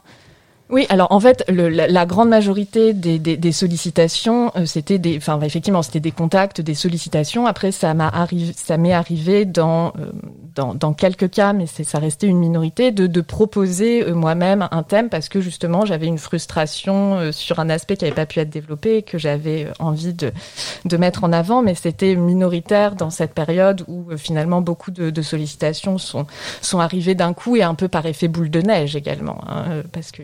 Oui, 0.71 0.87
alors 0.89 1.13
en 1.13 1.21
fait, 1.21 1.45
le, 1.49 1.69
la, 1.69 1.87
la, 1.87 2.07
grande 2.07 2.31
majorité 2.31 2.95
des, 2.95 3.19
des, 3.19 3.37
des 3.37 3.53
sollicitations, 3.53 4.51
euh, 4.57 4.65
c'était 4.65 4.99
des, 4.99 5.19
enfin 5.19 5.39
effectivement, 5.43 5.83
c'était 5.83 6.01
des 6.01 6.11
contacts, 6.11 6.63
des 6.63 6.75
sollicitations. 6.75 7.47
Après, 7.47 7.71
ça 7.71 7.93
m'a 7.93 8.09
arrivé, 8.09 8.53
ça 8.57 8.79
m'est 8.79 8.95
arrivé 8.95 9.45
dans, 9.45 9.89
euh, 9.99 10.11
dans, 10.55 10.75
dans 10.75 10.93
quelques 10.93 11.31
cas, 11.31 11.53
mais 11.53 11.67
ça 11.67 11.99
restait 11.99 12.27
une 12.27 12.39
minorité, 12.39 12.91
de, 12.91 13.07
de 13.07 13.21
proposer 13.21 14.05
euh, 14.05 14.15
moi-même 14.15 14.69
un 14.71 14.83
thème 14.83 15.09
parce 15.09 15.29
que 15.29 15.41
justement 15.41 15.85
j'avais 15.85 16.07
une 16.07 16.19
frustration 16.19 17.17
euh, 17.17 17.33
sur 17.33 17.59
un 17.59 17.71
aspect 17.71 17.97
qui 17.97 18.05
n'avait 18.05 18.15
pas 18.15 18.27
pu 18.27 18.41
être 18.41 18.51
développé, 18.51 19.03
que 19.03 19.19
j'avais 19.19 19.67
euh, 19.67 19.73
envie 19.79 20.15
de, 20.15 20.33
de 20.85 20.97
mettre 20.97 21.25
en 21.25 21.33
avant, 21.33 21.63
mais 21.63 21.75
c'était 21.75 22.15
minoritaire 22.15 22.95
dans 22.95 23.11
cette 23.11 23.35
période 23.35 23.85
où 23.89 24.17
finalement 24.17 24.61
beaucoup 24.61 24.91
de, 24.91 25.11
de 25.11 25.23
sollicitations 25.23 25.99
sont, 25.99 26.27
sont 26.61 26.81
arrivées 26.81 27.15
d'un 27.15 27.33
coup 27.33 27.57
et 27.57 27.63
un 27.63 27.75
peu 27.75 27.89
par 27.89 28.07
effet 28.07 28.29
boule 28.29 28.51
de 28.51 28.61
neige 28.61 28.97
également, 28.97 29.41
hein, 29.49 29.83
parce 29.93 30.13
que 30.13 30.23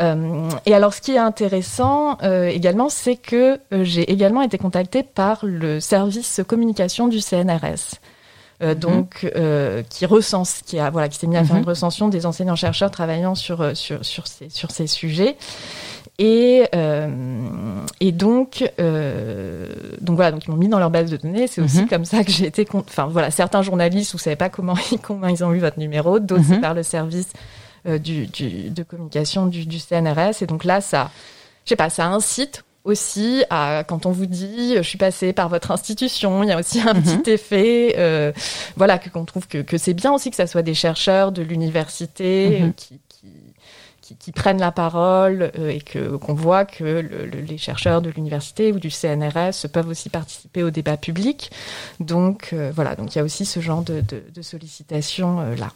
euh, 0.00 0.50
et 0.66 0.74
alors, 0.74 0.92
ce 0.92 1.00
qui 1.00 1.12
est 1.12 1.18
intéressant 1.18 2.18
euh, 2.22 2.48
également, 2.48 2.88
c'est 2.88 3.16
que 3.16 3.58
j'ai 3.70 4.10
également 4.10 4.42
été 4.42 4.58
contactée 4.58 5.02
par 5.02 5.40
le 5.42 5.80
service 5.80 6.40
communication 6.46 7.08
du 7.08 7.20
CNRS. 7.20 7.98
Euh, 8.62 8.74
mhm. 8.74 8.80
donc 8.80 9.32
qui 9.90 10.06
recense, 10.06 10.62
qui 10.64 10.78
a 10.78 10.90
voilà, 10.90 11.08
qui 11.08 11.18
s'est 11.18 11.26
mis 11.26 11.36
à 11.36 11.44
faire 11.44 11.56
mhm. 11.56 11.62
une 11.62 11.68
recension 11.68 12.08
des 12.08 12.26
enseignants 12.26 12.56
chercheurs 12.56 12.90
travaillant 12.90 13.34
sur 13.34 13.76
sur 13.76 14.04
sur 14.04 14.26
ces 14.26 14.48
sur 14.48 14.70
ces 14.70 14.86
sujets. 14.86 15.36
Et, 16.18 16.62
et 18.00 18.12
donc, 18.12 18.64
donc 20.00 20.16
voilà, 20.16 20.32
donc 20.32 20.46
ils 20.46 20.50
m'ont 20.50 20.56
mis 20.56 20.68
dans 20.68 20.78
leur 20.78 20.90
base 20.90 21.10
de 21.10 21.18
données. 21.18 21.46
C'est 21.46 21.60
aussi 21.60 21.86
comme 21.86 22.06
ça 22.06 22.24
que 22.24 22.30
j'ai 22.30 22.46
été. 22.46 22.66
Enfin 22.72 23.06
voilà, 23.06 23.30
certains 23.30 23.60
journalistes, 23.60 24.12
vous 24.12 24.18
savez 24.18 24.36
pas 24.36 24.48
comment 24.48 24.76
ils, 24.92 24.98
comment 24.98 25.28
ils 25.28 25.44
ont 25.44 25.52
eu 25.52 25.58
votre 25.58 25.78
numéro, 25.78 26.18
d'autres 26.18 26.44
c'est 26.48 26.60
par 26.60 26.72
le 26.72 26.82
service 26.82 27.32
du, 27.84 28.26
du, 28.26 28.70
de 28.70 28.82
communication 28.82 29.46
du, 29.46 29.66
du 29.66 29.78
CNRS. 29.78 30.40
Et 30.40 30.46
donc 30.46 30.64
là, 30.64 30.80
ça, 30.80 31.10
je 31.66 31.70
sais 31.70 31.76
pas, 31.76 31.90
ça 31.90 32.06
incite 32.06 32.64
aussi 32.86 33.44
à 33.50 33.84
quand 33.86 34.06
on 34.06 34.10
vous 34.10 34.26
dit 34.26 34.76
je 34.76 34.82
suis 34.82 34.98
passé 34.98 35.32
par 35.32 35.48
votre 35.48 35.70
institution, 35.70 36.42
il 36.42 36.48
y 36.48 36.52
a 36.52 36.58
aussi 36.58 36.80
un 36.80 36.94
mhm. 36.94 37.02
petit 37.02 37.30
effet, 37.30 37.94
euh, 37.98 38.32
voilà 38.76 38.98
que 38.98 39.10
qu'on 39.10 39.24
trouve 39.24 39.48
que, 39.48 39.58
que 39.58 39.76
c'est 39.76 39.94
bien 39.94 40.12
aussi 40.12 40.30
que 40.30 40.36
ça 40.36 40.46
soit 40.46 40.62
des 40.62 40.74
chercheurs 40.74 41.32
de 41.32 41.42
l'université 41.42 42.60
mhm. 42.60 42.74
qui, 42.74 43.00
qui, 44.00 44.16
qui, 44.16 44.32
prennent 44.32 44.60
la 44.60 44.72
parole 44.72 45.50
euh, 45.58 45.70
et 45.70 45.80
que 45.80 46.16
qu'on 46.16 46.34
voit 46.34 46.64
que 46.64 46.84
le, 46.84 47.26
les 47.40 47.58
chercheurs 47.58 48.00
de 48.02 48.10
l'université 48.10 48.72
ou 48.72 48.78
du 48.78 48.90
CNRS 48.90 49.68
peuvent 49.72 49.88
aussi 49.88 50.08
participer 50.08 50.62
au 50.62 50.70
débat 50.70 50.96
public. 50.96 51.50
Donc 51.98 52.50
euh, 52.52 52.70
voilà, 52.74 52.94
donc 52.94 53.14
il 53.14 53.18
y 53.18 53.20
a 53.20 53.24
aussi 53.24 53.44
ce 53.44 53.60
genre 53.60 53.82
de, 53.82 54.00
de, 54.00 54.22
de 54.32 54.42
sollicitation 54.42 55.40
euh, 55.40 55.56
là. 55.56 55.72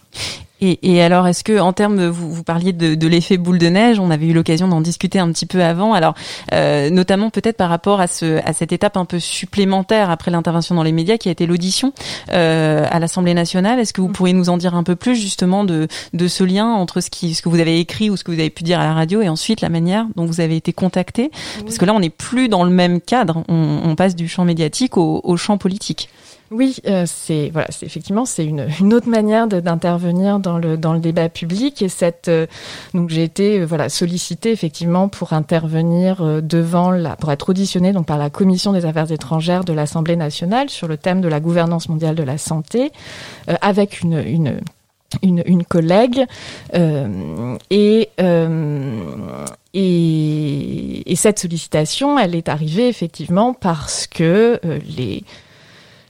Et, 0.60 0.78
et, 0.82 1.02
alors, 1.02 1.26
est-ce 1.26 1.44
que 1.44 1.58
en 1.58 1.72
termes, 1.72 2.06
vous, 2.06 2.30
vous 2.30 2.44
parliez 2.44 2.72
de, 2.72 2.94
de 2.94 3.06
l'effet 3.06 3.36
boule 3.36 3.58
de 3.58 3.68
neige, 3.68 3.98
on 3.98 4.10
avait 4.10 4.26
eu 4.26 4.32
l'occasion 4.32 4.68
d'en 4.68 4.80
discuter 4.80 5.18
un 5.18 5.30
petit 5.32 5.46
peu 5.46 5.62
avant. 5.62 5.94
Alors, 5.94 6.14
euh, 6.52 6.90
notamment 6.90 7.30
peut-être 7.30 7.56
par 7.56 7.70
rapport 7.70 8.00
à, 8.00 8.06
ce, 8.06 8.40
à 8.46 8.52
cette 8.52 8.72
étape 8.72 8.96
un 8.96 9.04
peu 9.04 9.18
supplémentaire 9.18 10.10
après 10.10 10.30
l'intervention 10.30 10.74
dans 10.74 10.82
les 10.82 10.92
médias, 10.92 11.16
qui 11.16 11.28
a 11.28 11.32
été 11.32 11.46
l'audition 11.46 11.92
euh, 12.32 12.86
à 12.90 12.98
l'Assemblée 12.98 13.34
nationale. 13.34 13.78
Est-ce 13.78 13.92
que 13.92 14.00
vous 14.00 14.08
mm. 14.08 14.12
pourriez 14.12 14.34
nous 14.34 14.48
en 14.48 14.56
dire 14.56 14.74
un 14.74 14.82
peu 14.82 14.96
plus 14.96 15.16
justement 15.16 15.64
de, 15.64 15.88
de 16.12 16.28
ce 16.28 16.44
lien 16.44 16.66
entre 16.66 17.00
ce, 17.00 17.10
qui, 17.10 17.34
ce 17.34 17.42
que 17.42 17.48
vous 17.48 17.60
avez 17.60 17.80
écrit 17.80 18.10
ou 18.10 18.16
ce 18.16 18.24
que 18.24 18.30
vous 18.30 18.40
avez 18.40 18.50
pu 18.50 18.62
dire 18.62 18.80
à 18.80 18.84
la 18.84 18.94
radio 18.94 19.22
et 19.22 19.28
ensuite 19.28 19.60
la 19.60 19.68
manière 19.68 20.06
dont 20.16 20.26
vous 20.26 20.40
avez 20.40 20.56
été 20.56 20.72
contacté? 20.72 21.30
Parce 21.64 21.78
que 21.78 21.84
là, 21.84 21.94
on 21.94 22.00
n'est 22.00 22.10
plus 22.10 22.48
dans 22.48 22.64
le 22.64 22.70
même 22.70 23.00
cadre. 23.00 23.44
On, 23.48 23.80
on 23.84 23.96
passe 23.96 24.14
du 24.14 24.28
champ 24.28 24.44
médiatique 24.44 24.96
au, 24.96 25.20
au 25.24 25.36
champ 25.36 25.58
politique. 25.58 26.08
Oui, 26.50 26.78
euh, 26.86 27.04
c'est 27.06 27.50
voilà, 27.52 27.68
c'est 27.70 27.86
effectivement 27.86 28.24
c'est 28.24 28.44
une, 28.44 28.66
une 28.80 28.92
autre 28.92 29.08
manière 29.08 29.46
d'intervenir 29.46 30.40
dans 30.40 30.58
le 30.58 30.76
dans 30.76 30.92
le 30.92 30.98
débat 30.98 31.28
public. 31.28 31.80
Et 31.80 31.88
cette 31.88 32.26
euh, 32.26 32.46
donc 32.92 33.08
j'ai 33.10 33.22
été 33.22 33.60
euh, 33.60 33.64
voilà 33.66 33.88
sollicitée 33.88 34.50
effectivement 34.50 35.08
pour 35.08 35.32
intervenir 35.32 36.22
euh, 36.22 36.40
devant 36.40 36.90
la 36.90 37.14
pour 37.14 37.30
être 37.30 37.50
auditionnée 37.50 37.92
donc 37.92 38.06
par 38.06 38.18
la 38.18 38.30
commission 38.30 38.72
des 38.72 38.84
affaires 38.84 39.12
étrangères 39.12 39.64
de 39.64 39.72
l'Assemblée 39.72 40.16
nationale 40.16 40.70
sur 40.70 40.88
le 40.88 40.96
thème 40.96 41.20
de 41.20 41.28
la 41.28 41.38
gouvernance 41.38 41.88
mondiale 41.88 42.16
de 42.16 42.24
la 42.24 42.36
santé 42.36 42.90
avec 43.60 44.00
une 44.00 44.20
une 44.26 44.60
une, 45.22 45.42
une 45.46 45.64
collègue 45.64 46.24
euh, 46.74 47.56
et, 47.70 48.10
euh, 48.20 49.04
et, 49.74 51.10
et 51.10 51.16
cette 51.16 51.38
sollicitation 51.40 52.18
elle 52.18 52.34
est 52.34 52.48
arrivée 52.48 52.88
effectivement 52.88 53.54
parce 53.54 54.06
que 54.06 54.60
les 54.96 55.24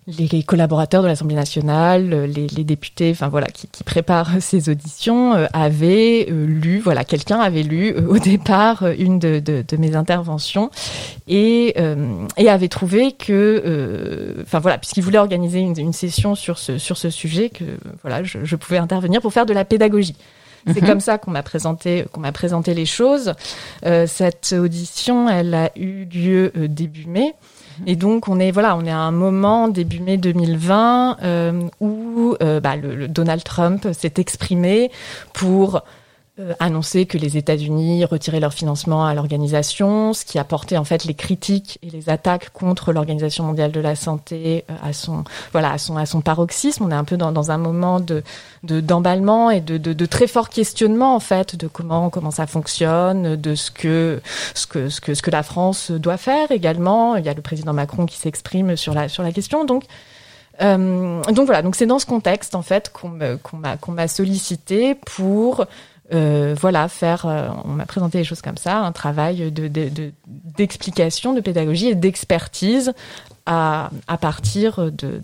les 0.06 0.42
collaborateurs 0.42 1.02
de 1.02 1.08
l'Assemblée 1.08 1.36
nationale, 1.36 2.12
euh, 2.12 2.26
les, 2.26 2.46
les, 2.46 2.64
députés, 2.64 3.10
enfin 3.10 3.28
voilà, 3.28 3.46
qui, 3.46 3.68
qui 3.68 3.84
préparent 3.84 4.30
ces 4.40 4.68
auditions, 4.68 5.34
euh, 5.34 5.46
avaient 5.52 6.26
euh, 6.30 6.46
lu, 6.46 6.78
voilà, 6.78 7.04
quelqu'un 7.04 7.38
avait 7.38 7.62
lu 7.62 7.94
au 7.96 8.18
départ 8.18 8.86
une 8.98 9.18
de, 9.18 9.38
de, 9.38 9.64
de, 9.66 9.76
mes 9.76 9.94
interventions 9.94 10.70
et, 11.28 11.76
et 12.36 12.48
avait 12.48 12.68
trouvé 12.68 13.12
que, 13.12 14.34
enfin 14.42 14.58
voilà, 14.58 14.78
puisqu'il 14.78 15.02
voulait 15.02 15.18
organiser 15.18 15.60
une, 15.60 15.78
une, 15.78 15.92
session 15.92 16.34
sur 16.34 16.58
ce 16.58 16.78
sur 16.78 16.96
ce 16.96 17.10
sujet, 17.10 17.50
que 17.50 17.64
voilà, 18.02 18.22
je, 18.22 18.38
je 18.44 18.56
pouvais 18.56 18.78
intervenir 18.78 19.20
pour 19.20 19.32
faire 19.32 19.46
de 19.46 19.52
la 19.52 19.64
pédagogie. 19.64 20.16
C'est 20.66 20.82
mhm. 20.82 20.88
comme 20.88 21.00
ça 21.00 21.18
qu'on 21.18 21.30
m'a 21.30 21.42
présenté 21.42 22.04
qu'on 22.12 22.20
m'a 22.20 22.32
présenté 22.32 22.74
les 22.74 22.86
choses. 22.86 23.34
Euh, 23.86 24.06
cette 24.06 24.52
audition, 24.52 25.28
elle 25.28 25.54
a 25.54 25.70
eu 25.76 26.04
lieu 26.04 26.52
début 26.54 27.06
mai. 27.06 27.34
Et 27.86 27.96
donc 27.96 28.28
on 28.28 28.38
est 28.38 28.50
voilà, 28.50 28.76
on 28.76 28.84
est 28.84 28.90
à 28.90 28.98
un 28.98 29.10
moment 29.10 29.68
début 29.68 30.00
mai 30.00 30.16
2020 30.16 31.18
euh, 31.22 31.62
où 31.80 32.36
euh, 32.42 32.60
bah, 32.60 32.76
le, 32.76 32.94
le 32.94 33.08
Donald 33.08 33.42
Trump 33.42 33.88
s'est 33.92 34.14
exprimé 34.18 34.90
pour 35.32 35.82
euh, 36.40 36.54
annoncer 36.58 37.04
que 37.04 37.18
les 37.18 37.36
États-Unis 37.36 38.04
retiraient 38.04 38.40
leur 38.40 38.54
financement 38.54 39.04
à 39.04 39.14
l'organisation, 39.14 40.14
ce 40.14 40.24
qui 40.24 40.38
a 40.38 40.44
porté 40.44 40.78
en 40.78 40.84
fait 40.84 41.04
les 41.04 41.12
critiques 41.12 41.78
et 41.82 41.90
les 41.90 42.08
attaques 42.08 42.50
contre 42.50 42.92
l'Organisation 42.92 43.44
mondiale 43.44 43.72
de 43.72 43.80
la 43.80 43.94
santé 43.94 44.64
euh, 44.70 44.74
à 44.82 44.92
son 44.94 45.24
voilà 45.52 45.72
à 45.72 45.78
son 45.78 45.96
à 45.96 46.06
son 46.06 46.20
paroxysme. 46.22 46.84
On 46.84 46.90
est 46.90 46.94
un 46.94 47.04
peu 47.04 47.16
dans, 47.16 47.30
dans 47.32 47.50
un 47.50 47.58
moment 47.58 48.00
de 48.00 48.22
d'emballement 48.62 49.50
et 49.50 49.60
de, 49.60 49.76
de, 49.76 49.92
de, 49.92 50.06
très 50.06 50.26
fort 50.26 50.48
questionnement 50.48 51.14
en 51.14 51.20
fait 51.20 51.56
de 51.56 51.66
comment 51.66 52.08
comment 52.08 52.30
ça 52.30 52.46
fonctionne, 52.46 53.36
de 53.36 53.54
ce 53.54 53.70
que 53.70 54.22
ce 54.54 54.66
que 54.66 54.88
ce 54.88 55.00
que 55.00 55.14
ce 55.14 55.22
que 55.22 55.30
la 55.30 55.42
France 55.42 55.90
doit 55.90 56.16
faire 56.16 56.50
également. 56.50 57.16
Il 57.16 57.24
y 57.24 57.28
a 57.28 57.34
le 57.34 57.42
président 57.42 57.72
Macron 57.72 58.06
qui 58.06 58.16
s'exprime 58.16 58.76
sur 58.76 58.94
la 58.94 59.08
sur 59.08 59.22
la 59.22 59.32
question. 59.32 59.64
Donc 59.64 59.84
euh, 60.62 61.22
donc 61.32 61.46
voilà, 61.46 61.62
donc 61.62 61.74
c'est 61.74 61.86
dans 61.86 61.98
ce 61.98 62.06
contexte 62.06 62.54
en 62.54 62.62
fait 62.62 62.92
qu'on 62.92 63.08
m'a 63.08 63.76
qu'on 63.76 63.92
m'a 63.92 64.08
sollicité 64.08 64.94
pour 64.94 65.66
euh, 66.12 66.56
voilà, 66.58 66.88
faire, 66.88 67.26
euh, 67.26 67.48
on 67.64 67.68
m'a 67.68 67.86
présenté 67.86 68.18
des 68.18 68.24
choses 68.24 68.42
comme 68.42 68.56
ça, 68.56 68.78
un 68.78 68.92
travail 68.92 69.50
de, 69.52 69.68
d'explication, 70.56 71.32
de, 71.32 71.36
de, 71.36 71.40
pédagogie 71.40 71.88
et 71.88 71.94
d'expertise 71.94 72.92
à, 73.46 73.90
à 74.08 74.18
partir 74.18 74.90
de, 74.90 75.22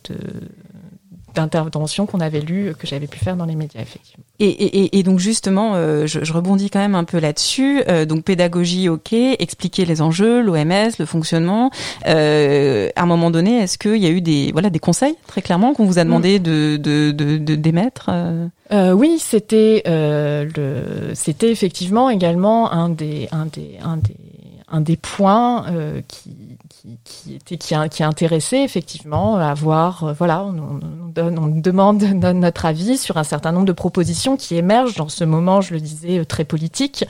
d'interventions 1.35 2.07
qu'on 2.07 2.21
avait 2.21 2.41
lues, 2.41 2.75
que 2.79 2.87
j'avais 2.87 3.07
pu 3.07 3.19
faire 3.19 3.37
dans 3.37 3.47
les 3.47 3.57
médias, 3.57 3.81
effectivement. 3.81 4.25
Et, 4.39 4.49
et, 4.49 4.99
et 4.99 5.03
donc 5.03 5.19
justement, 5.19 5.73
euh, 5.75 6.07
je, 6.07 6.23
je, 6.23 6.33
rebondis 6.33 6.69
quand 6.69 6.79
même 6.79 6.95
un 6.95 7.05
peu 7.05 7.19
là-dessus. 7.19 7.83
Euh, 7.89 8.05
donc 8.05 8.25
pédagogie, 8.25 8.89
ok, 8.89 9.13
expliquer 9.13 9.85
les 9.87 10.03
enjeux, 10.03 10.43
l'OMS, 10.43 10.91
le 10.99 11.05
fonctionnement. 11.07 11.71
Euh, 12.07 12.91
à 12.97 13.03
un 13.03 13.07
moment 13.07 13.31
donné, 13.31 13.59
est-ce 13.63 13.79
qu'il 13.79 13.97
y 13.97 14.07
a 14.07 14.11
eu 14.11 14.21
des 14.21 14.53
voilà 14.53 14.69
des 14.69 14.79
conseils 14.79 15.17
très 15.27 15.41
clairement 15.41 15.73
qu'on 15.73 15.87
vous 15.87 15.99
a 15.99 16.05
demandé 16.05 16.39
mm. 16.39 16.43
de, 16.43 16.77
de, 16.77 17.11
de, 17.13 17.39
de 17.39 17.55
d'émettre 17.55 18.11
euh, 18.73 18.93
Oui, 18.93 19.19
c'était 19.19 19.83
le 19.87 20.83
c'était 21.15 21.51
effectivement 21.51 22.11
également 22.11 22.73
un 22.73 22.91
des 22.91 23.29
un 23.33 23.47
des 23.47 23.79
un 23.83 23.97
des 23.97 24.17
un 24.69 24.81
des 24.81 24.97
points 24.97 25.67
qui 26.09 26.57
qui, 27.05 27.35
était 27.35 27.57
qui, 27.57 27.75
qui 27.91 28.05
intéressait 28.05 28.63
effectivement 28.63 29.37
à 29.37 29.55
voir 29.55 30.05
euh, 30.05 30.13
voilà 30.13 30.43
on, 30.45 30.81
on, 30.83 31.09
donne, 31.09 31.39
on 31.39 31.47
demande 31.47 32.03
notre 32.35 32.67
avis 32.67 32.99
sur 32.99 33.17
un 33.17 33.25
certain 33.25 33.53
nombre 33.53 33.67
de 33.67 33.73
propositions 33.73 34.37
qui 34.37 34.57
émergent 34.57 34.97
dans 34.97 35.09
ce 35.09 35.25
moment 35.25 35.61
je 35.61 35.75
le 35.75 35.81
disais 35.81 36.19
euh, 36.19 36.25
très 36.25 36.45
politique 36.45 37.05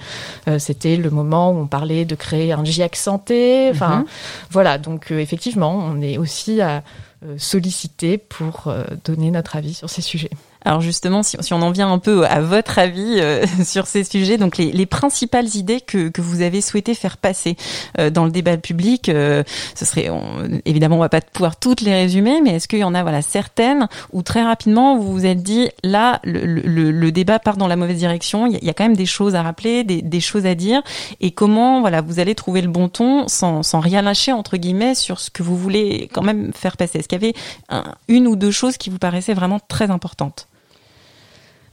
euh, 0.49 0.59
c'était 0.59 0.97
le 0.97 1.11
moment 1.11 1.51
où 1.51 1.59
on 1.59 1.67
parlait 1.67 2.05
de 2.05 2.15
créer 2.15 2.53
un 2.53 2.65
GIEC 2.65 2.97
santé 2.97 3.69
enfin 3.71 4.03
mm-hmm. 4.03 4.47
voilà 4.51 4.79
donc 4.79 5.13
euh, 5.13 5.19
effectivement 5.19 5.75
on 5.75 6.01
est 6.01 6.19
aussi 6.19 6.61
à 6.61 6.83
euh, 7.25 7.37
solliciter 7.39 8.19
pour 8.19 8.65
euh, 8.67 8.85
donner 9.07 9.31
notre 9.31 9.57
avis 9.57 9.73
sur 9.73 9.89
ces 9.89 10.03
sujets. 10.03 10.29
Alors 10.67 10.81
justement, 10.81 11.23
si, 11.23 11.37
on 11.53 11.63
en 11.63 11.71
vient 11.71 11.93
un 11.93 12.01
peu 12.01 12.27
à 12.27 12.41
votre 12.41 12.81
avis 12.81 13.21
euh, 13.21 13.47
sur 13.65 13.87
ces 13.87 14.03
sujets, 14.03 14.37
donc 14.37 14.57
les, 14.57 14.73
les, 14.73 14.85
principales 14.85 15.55
idées 15.55 15.81
que, 15.81 16.11
vous 16.21 16.43
avez 16.43 16.61
souhaité 16.61 16.95
faire 16.95 17.19
passer 17.19 17.57
euh, 18.01 18.11
dans 18.11 18.25
le 18.25 18.33
débat 18.33 18.57
public, 18.57 19.09
euh, 19.09 19.45
ce 19.77 19.85
serait 19.85 20.11
on, 20.11 20.61
évidemment 20.65 20.97
on 20.97 21.01
va 21.01 21.09
pas 21.09 21.21
pouvoir 21.21 21.55
toutes 21.57 21.83
les 21.83 21.95
résumer, 21.95 22.41
mais 22.43 22.57
est-ce 22.57 22.67
qu'il 22.67 22.81
y 22.81 22.85
en 22.85 22.95
a 22.95 23.03
voilà 23.03 23.23
certaines 23.23 23.87
où 24.13 24.23
très 24.23 24.43
rapidement 24.43 24.99
vous 24.99 25.13
vous 25.13 25.25
êtes 25.25 25.41
dit 25.41 25.69
là 25.85 26.21
le, 26.25 27.11
débat 27.11 27.39
part 27.39 27.57
dans 27.57 27.69
la 27.69 27.77
mauvaise 27.77 27.99
direction, 27.99 28.49
il 28.49 28.65
y, 28.65 28.69
a, 28.69 28.75
quand 28.75 28.85
même 28.85 28.97
des 28.97 29.07
choses 29.07 29.37
à 29.37 29.43
rappeler, 29.45 29.85
des, 29.85 30.21
choses 30.21 30.47
à 30.47 30.57
dire, 30.57 30.83
et 31.21 31.31
comment 31.31 31.81
voilà 31.81 32.01
vous 32.01 32.19
allez 32.19 32.35
trouver 32.35 32.61
le 32.61 32.69
bon 32.69 32.89
ton 32.89 33.29
sans, 33.29 33.63
sans 33.63 33.79
rien 33.79 34.03
lâcher 34.03 34.33
entre 34.33 34.57
guillemets 34.57 34.97
sur 34.97 35.21
ce 35.21 35.31
que 35.31 35.45
vous 35.45 35.57
voulez 35.57 36.11
quand 36.13 36.23
même 36.23 36.51
faire 36.53 36.77
passer? 36.77 36.99
Est-ce 36.99 37.09
qu'il 37.09 37.23
y 37.23 37.25
avait 37.25 37.35
un, 37.69 37.85
une 38.09 38.27
ou 38.27 38.35
deux 38.35 38.51
choses 38.51 38.77
qui 38.79 38.91
vous 38.91 38.99
paraissaient 38.99 39.35
vraiment 39.35 39.61
très 39.61 39.93
importantes? 39.93 40.49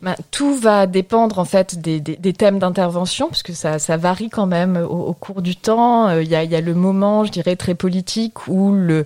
Ben, 0.03 0.15
tout 0.31 0.53
va 0.53 0.85
dépendre 0.85 1.39
en 1.39 1.45
fait 1.45 1.79
des, 1.79 2.01
des, 2.01 2.17
des 2.17 2.33
thèmes 2.33 2.59
d'intervention, 2.59 3.29
parce 3.29 3.41
que 3.41 3.53
ça, 3.53 3.79
ça, 3.79 3.95
varie 3.95 4.29
quand 4.29 4.45
même 4.45 4.75
au, 4.77 5.07
au 5.07 5.13
cours 5.13 5.41
du 5.41 5.55
temps. 5.55 6.09
Il 6.09 6.17
euh, 6.17 6.23
y, 6.23 6.35
a, 6.35 6.43
y, 6.43 6.55
a, 6.55 6.61
le 6.61 6.73
moment, 6.73 7.23
je 7.23 7.31
dirais, 7.31 7.55
très 7.55 7.73
politique 7.73 8.47
où 8.49 8.73
le, 8.73 9.05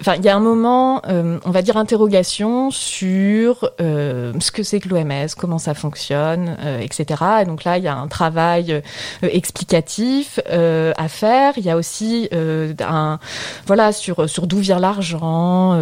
enfin, 0.00 0.14
il 0.16 0.24
y 0.24 0.30
a 0.30 0.34
un 0.34 0.40
moment, 0.40 1.02
euh, 1.08 1.38
on 1.44 1.50
va 1.50 1.60
dire, 1.60 1.76
interrogation 1.76 2.70
sur 2.70 3.70
euh, 3.80 4.32
ce 4.40 4.50
que 4.50 4.62
c'est 4.62 4.80
que 4.80 4.88
l'OMS, 4.88 5.28
comment 5.36 5.58
ça 5.58 5.74
fonctionne, 5.74 6.56
euh, 6.60 6.78
etc. 6.80 7.22
Et 7.42 7.44
donc 7.44 7.64
là, 7.64 7.76
il 7.76 7.84
y 7.84 7.88
a 7.88 7.96
un 7.96 8.08
travail 8.08 8.72
euh, 8.72 8.80
explicatif 9.22 10.40
à 10.46 11.08
faire. 11.08 11.52
Il 11.56 11.64
y 11.64 11.70
a 11.70 11.76
aussi 11.76 12.28
un, 12.32 13.18
voilà, 13.66 13.92
sur 13.92 14.28
sur 14.28 14.46
d'où 14.46 14.58
vient 14.58 14.78
l'argent, 14.78 15.74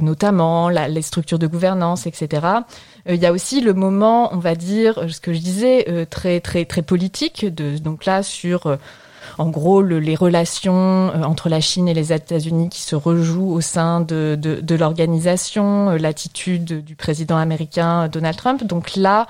notamment 0.00 0.68
la, 0.68 0.88
les 0.88 1.02
structures 1.02 1.38
de 1.38 1.46
gouvernance, 1.46 2.06
etc. 2.06 2.40
Euh, 3.08 3.14
il 3.14 3.20
y 3.20 3.26
a 3.26 3.32
aussi 3.32 3.60
le 3.60 3.74
moment, 3.74 4.30
on 4.32 4.38
va 4.38 4.54
dire, 4.54 5.04
ce 5.08 5.20
que 5.20 5.32
je 5.32 5.38
disais, 5.38 5.86
euh, 5.88 6.04
très 6.08 6.40
très 6.40 6.64
très 6.64 6.82
politique. 6.82 7.46
De, 7.46 7.78
donc 7.78 8.04
là 8.04 8.22
sur 8.22 8.78
en 9.36 9.50
gros 9.50 9.82
les 9.82 10.14
relations 10.14 11.12
entre 11.22 11.48
la 11.48 11.60
Chine 11.60 11.86
et 11.86 11.94
les 11.94 12.12
États-Unis 12.12 12.70
qui 12.70 12.80
se 12.80 12.96
rejouent 12.96 13.52
au 13.52 13.60
sein 13.60 14.00
de, 14.00 14.36
de, 14.40 14.60
de 14.60 14.74
l'organisation, 14.74 15.90
l'attitude 15.90 16.82
du 16.84 16.96
président 16.96 17.36
américain 17.36 18.08
Donald 18.08 18.36
Trump. 18.36 18.64
Donc 18.64 18.96
là, 18.96 19.26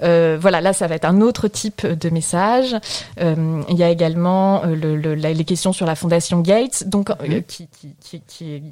voilà, 0.00 0.60
là 0.60 0.72
ça 0.72 0.88
va 0.88 0.96
être 0.96 1.04
un 1.04 1.20
autre 1.20 1.48
type 1.48 1.86
de 1.86 2.10
message. 2.10 2.76
il 3.18 3.76
y 3.76 3.82
a 3.82 3.88
également 3.88 4.62
le, 4.64 4.96
le, 4.96 5.14
les 5.14 5.44
questions 5.44 5.72
sur 5.72 5.86
la 5.86 5.94
fondation 5.94 6.40
Gates, 6.40 6.88
donc 6.88 7.10
mmh. 7.10 7.42
qui, 7.46 7.68
qui, 8.00 8.22
qui, 8.26 8.62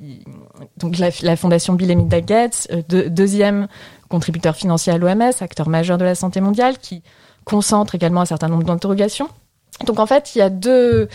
donc 0.77 0.99
la, 0.99 1.11
la, 1.23 1.37
fondation 1.37 1.75
Bill 1.75 1.93
et 1.93 1.95
Melinda 1.95 2.21
Gates, 2.21 2.69
de, 2.89 3.09
deuxième 3.09 3.69
contributeur 4.09 4.57
financier 4.57 4.93
à 4.93 4.99
l'OMS, 4.99 5.33
acteur 5.41 5.69
majeur 5.69 5.99
de 5.99 6.05
la 6.05 6.15
santé 6.15 6.41
mondiale, 6.41 6.79
qui 6.79 7.03
concentre 7.45 7.95
également 7.95 8.23
un 8.23 8.27
certain 8.27 8.49
nombre 8.49 8.65
d'interrogations. 8.65 9.29
Donc 9.83 9.99
en 9.99 10.07
fait, 10.07 10.35
il 10.35 10.39
y 10.39 10.41
a 10.41 10.51
deux, 10.51 11.09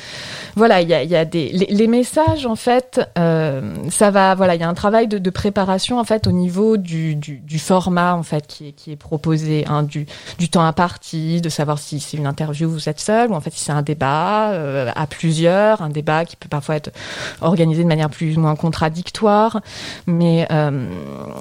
voilà, 0.57 0.81
il 0.81 0.89
y 0.89 0.93
a, 0.93 1.01
il 1.01 1.09
y 1.09 1.15
a 1.15 1.23
des 1.23 1.49
les, 1.49 1.87
messages 1.87 2.45
en 2.45 2.57
fait, 2.57 2.99
euh, 3.17 3.73
ça 3.89 4.11
va, 4.11 4.35
voilà, 4.35 4.55
il 4.55 4.61
y 4.61 4.65
a 4.65 4.69
un 4.69 4.73
travail 4.73 5.07
de, 5.07 5.17
de, 5.17 5.29
préparation 5.29 5.97
en 5.97 6.03
fait 6.03 6.27
au 6.27 6.33
niveau 6.33 6.75
du, 6.75 7.15
du, 7.15 7.37
du, 7.37 7.57
format 7.57 8.13
en 8.13 8.21
fait 8.21 8.45
qui 8.47 8.67
est, 8.67 8.71
qui 8.73 8.91
est 8.91 8.97
proposé, 8.97 9.65
hein, 9.67 9.83
du, 9.83 10.05
du 10.39 10.49
temps 10.49 10.63
imparti, 10.63 11.39
de 11.39 11.47
savoir 11.47 11.79
si 11.79 12.01
c'est 12.01 12.17
une 12.17 12.27
interview 12.27 12.69
vous 12.69 12.89
êtes 12.89 12.99
seul 12.99 13.31
ou 13.31 13.33
en 13.33 13.39
fait 13.39 13.51
si 13.51 13.63
c'est 13.63 13.71
un 13.71 13.81
débat 13.81 14.51
euh, 14.51 14.91
à 14.93 15.07
plusieurs, 15.07 15.81
un 15.81 15.89
débat 15.89 16.25
qui 16.25 16.35
peut 16.35 16.49
parfois 16.49 16.75
être 16.75 16.91
organisé 17.39 17.83
de 17.83 17.87
manière 17.87 18.09
plus 18.09 18.37
ou 18.37 18.41
moins 18.41 18.57
contradictoire, 18.57 19.61
mais 20.05 20.45
euh, 20.51 20.85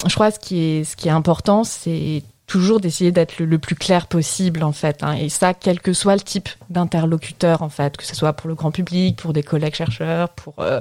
je 0.07 0.15
crois 0.15 0.31
que 0.31 0.37
ce 0.37 0.41
qui 0.41 0.61
est 0.61 0.85
ce 0.85 0.95
qui 0.95 1.09
est 1.09 1.13
important, 1.13 1.65
c'est 1.65 2.23
toujours 2.49 2.81
d'essayer 2.81 3.13
d'être 3.13 3.39
le, 3.39 3.59
plus 3.59 3.77
clair 3.77 4.09
possible 4.09 4.65
en 4.65 4.73
fait 4.73 5.05
hein. 5.05 5.13
et 5.13 5.29
ça 5.29 5.55
quel 5.55 5.81
que 5.81 5.93
soit 5.93 6.15
le 6.15 6.23
type 6.23 6.49
d'interlocuteur 6.71 7.63
en 7.63 7.69
fait 7.69 7.97
que 7.97 8.05
ce 8.05 8.17
soit 8.17 8.33
pour 8.33 8.49
le 8.49 8.55
grand 8.55 8.73
public 8.73 9.17
pour 9.17 9.33
des 9.33 9.43
collègues 9.43 9.75
chercheurs 9.75 10.31
pour 10.31 10.55
euh, 10.59 10.81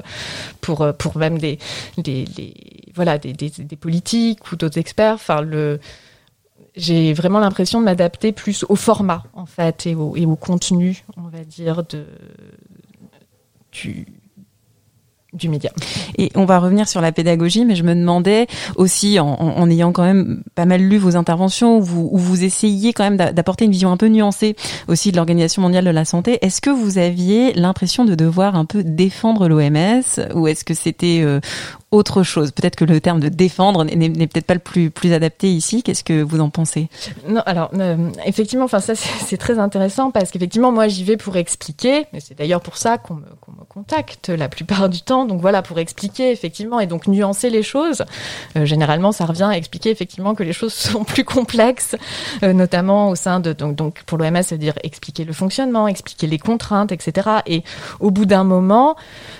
pour 0.61 0.81
euh, 0.81 0.93
pour 0.93 1.17
même 1.17 1.37
des, 1.37 1.59
des, 1.97 2.25
voilà 2.95 3.17
des, 3.17 3.33
des, 3.33 3.49
des, 3.49 3.75
politiques 3.75 4.51
ou 4.51 4.55
d'autres 4.55 4.79
experts 4.79 5.15
enfin 5.15 5.41
le 5.41 5.79
j'ai 6.75 7.13
vraiment 7.13 7.39
l'impression 7.39 7.79
de 7.81 7.85
m'adapter 7.85 8.31
plus 8.31 8.65
au 8.69 8.75
format 8.75 9.23
en 9.33 9.45
fait 9.45 9.85
et 9.87 9.95
au, 9.95 10.15
et 10.15 10.25
au 10.25 10.37
contenu 10.37 11.03
on 11.17 11.27
va 11.27 11.43
dire 11.43 11.83
de 11.83 12.05
du 13.73 14.07
du 15.37 15.49
média. 15.49 15.71
Et 16.17 16.31
on 16.35 16.45
va 16.45 16.59
revenir 16.59 16.87
sur 16.87 17.01
la 17.01 17.11
pédagogie, 17.11 17.65
mais 17.65 17.75
je 17.75 17.83
me 17.83 17.95
demandais 17.95 18.47
aussi, 18.75 19.19
en, 19.19 19.27
en 19.27 19.69
ayant 19.69 19.91
quand 19.91 20.03
même 20.03 20.43
pas 20.55 20.65
mal 20.65 20.81
lu 20.81 20.97
vos 20.97 21.15
interventions, 21.15 21.77
où 21.77 21.81
vous, 21.81 22.09
où 22.11 22.17
vous 22.17 22.43
essayez 22.43 22.93
quand 22.93 23.03
même 23.03 23.17
d'apporter 23.17 23.65
une 23.65 23.71
vision 23.71 23.91
un 23.91 23.97
peu 23.97 24.07
nuancée 24.07 24.55
aussi 24.87 25.11
de 25.11 25.17
l'Organisation 25.17 25.61
mondiale 25.61 25.85
de 25.85 25.89
la 25.89 26.05
santé, 26.05 26.39
est-ce 26.41 26.61
que 26.61 26.69
vous 26.69 26.97
aviez 26.97 27.53
l'impression 27.53 28.05
de 28.05 28.15
devoir 28.15 28.55
un 28.55 28.65
peu 28.65 28.83
défendre 28.83 29.47
l'OMS, 29.47 30.03
ou 30.33 30.47
est-ce 30.47 30.63
que 30.63 30.73
c'était 30.73 31.21
euh, 31.23 31.39
autre 31.91 32.23
chose? 32.23 32.51
Peut-être 32.51 32.75
que 32.75 32.85
le 32.85 32.99
terme 32.99 33.19
de 33.19 33.29
défendre 33.29 33.83
n'est 33.83 34.27
peut-être 34.27 34.45
pas 34.45 34.53
le 34.53 34.59
plus, 34.59 34.89
plus 34.89 35.13
adapté 35.13 35.51
ici. 35.51 35.83
Qu'est-ce 35.83 36.03
que 36.03 36.21
vous 36.21 36.39
en 36.39 36.49
pensez? 36.49 36.89
Non, 37.27 37.41
alors 37.45 37.69
euh, 37.75 38.09
effectivement, 38.25 38.65
enfin 38.65 38.79
ça 38.79 38.95
c'est 38.95 39.37
très 39.37 39.59
intéressant 39.59 40.11
parce 40.11 40.31
qu'effectivement 40.31 40.71
moi 40.71 40.87
j'y 40.87 41.03
vais 41.03 41.17
pour 41.17 41.37
expliquer. 41.37 42.05
Et 42.13 42.19
c'est 42.19 42.37
d'ailleurs 42.37 42.61
pour 42.61 42.77
ça 42.77 42.97
qu'on 42.97 43.15
me, 43.15 43.21
me, 43.21 43.46
la 44.27 44.49
plupart 44.49 44.89
du 44.89 45.01
temps. 45.01 45.25
Donc 45.25 45.41
voilà 45.41 45.61
pour 45.61 45.79
expliquer 45.79 46.31
effectivement 46.31 46.79
et 46.79 46.87
donc 46.87 47.07
nuancer 47.07 47.49
les 47.49 47.63
choses. 47.63 48.03
Euh, 48.55 48.65
généralement 48.65 49.11
ça 49.11 49.25
revient 49.25 49.49
à 49.49 49.57
expliquer 49.57 49.89
effectivement 49.89 50.35
que 50.35 50.43
les 50.43 50.53
choses 50.53 50.73
sont 50.91 51.03
plus 51.03 51.23
complexes, 51.23 51.95
euh, 52.43 52.53
notamment 52.53 53.09
au 53.09 53.15
sein 53.15 53.39
de 53.39 53.53
donc 53.53 53.75
donc 53.75 54.03
pour 54.05 54.17
l'OMS, 54.17 54.43
c'est 54.43 54.57
dire 54.57 54.75
expliquer 54.83 55.25
le 55.25 55.33
fonctionnement, 55.33 55.87
expliquer 55.87 56.27
les 56.27 56.39
contraintes, 56.39 56.91
etc. 56.91 57.29
Et 57.45 57.63
au 57.99 58.11
bout 58.11 58.25
d'un 58.25 58.43
moment 58.43 58.95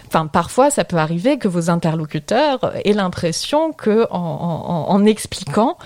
Enfin, 0.08 0.28
parfois, 0.28 0.70
ça 0.70 0.86
peut 0.86 0.96
arriver 0.96 1.38
que 1.38 1.50
vos 1.50 1.70
interlocuteurs 1.70 2.72
aient 2.86 2.94
l'impression 2.94 3.74
que, 3.74 4.08
en, 4.10 4.18
en, 4.18 4.90
en 4.90 5.06
expliquant, 5.06 5.78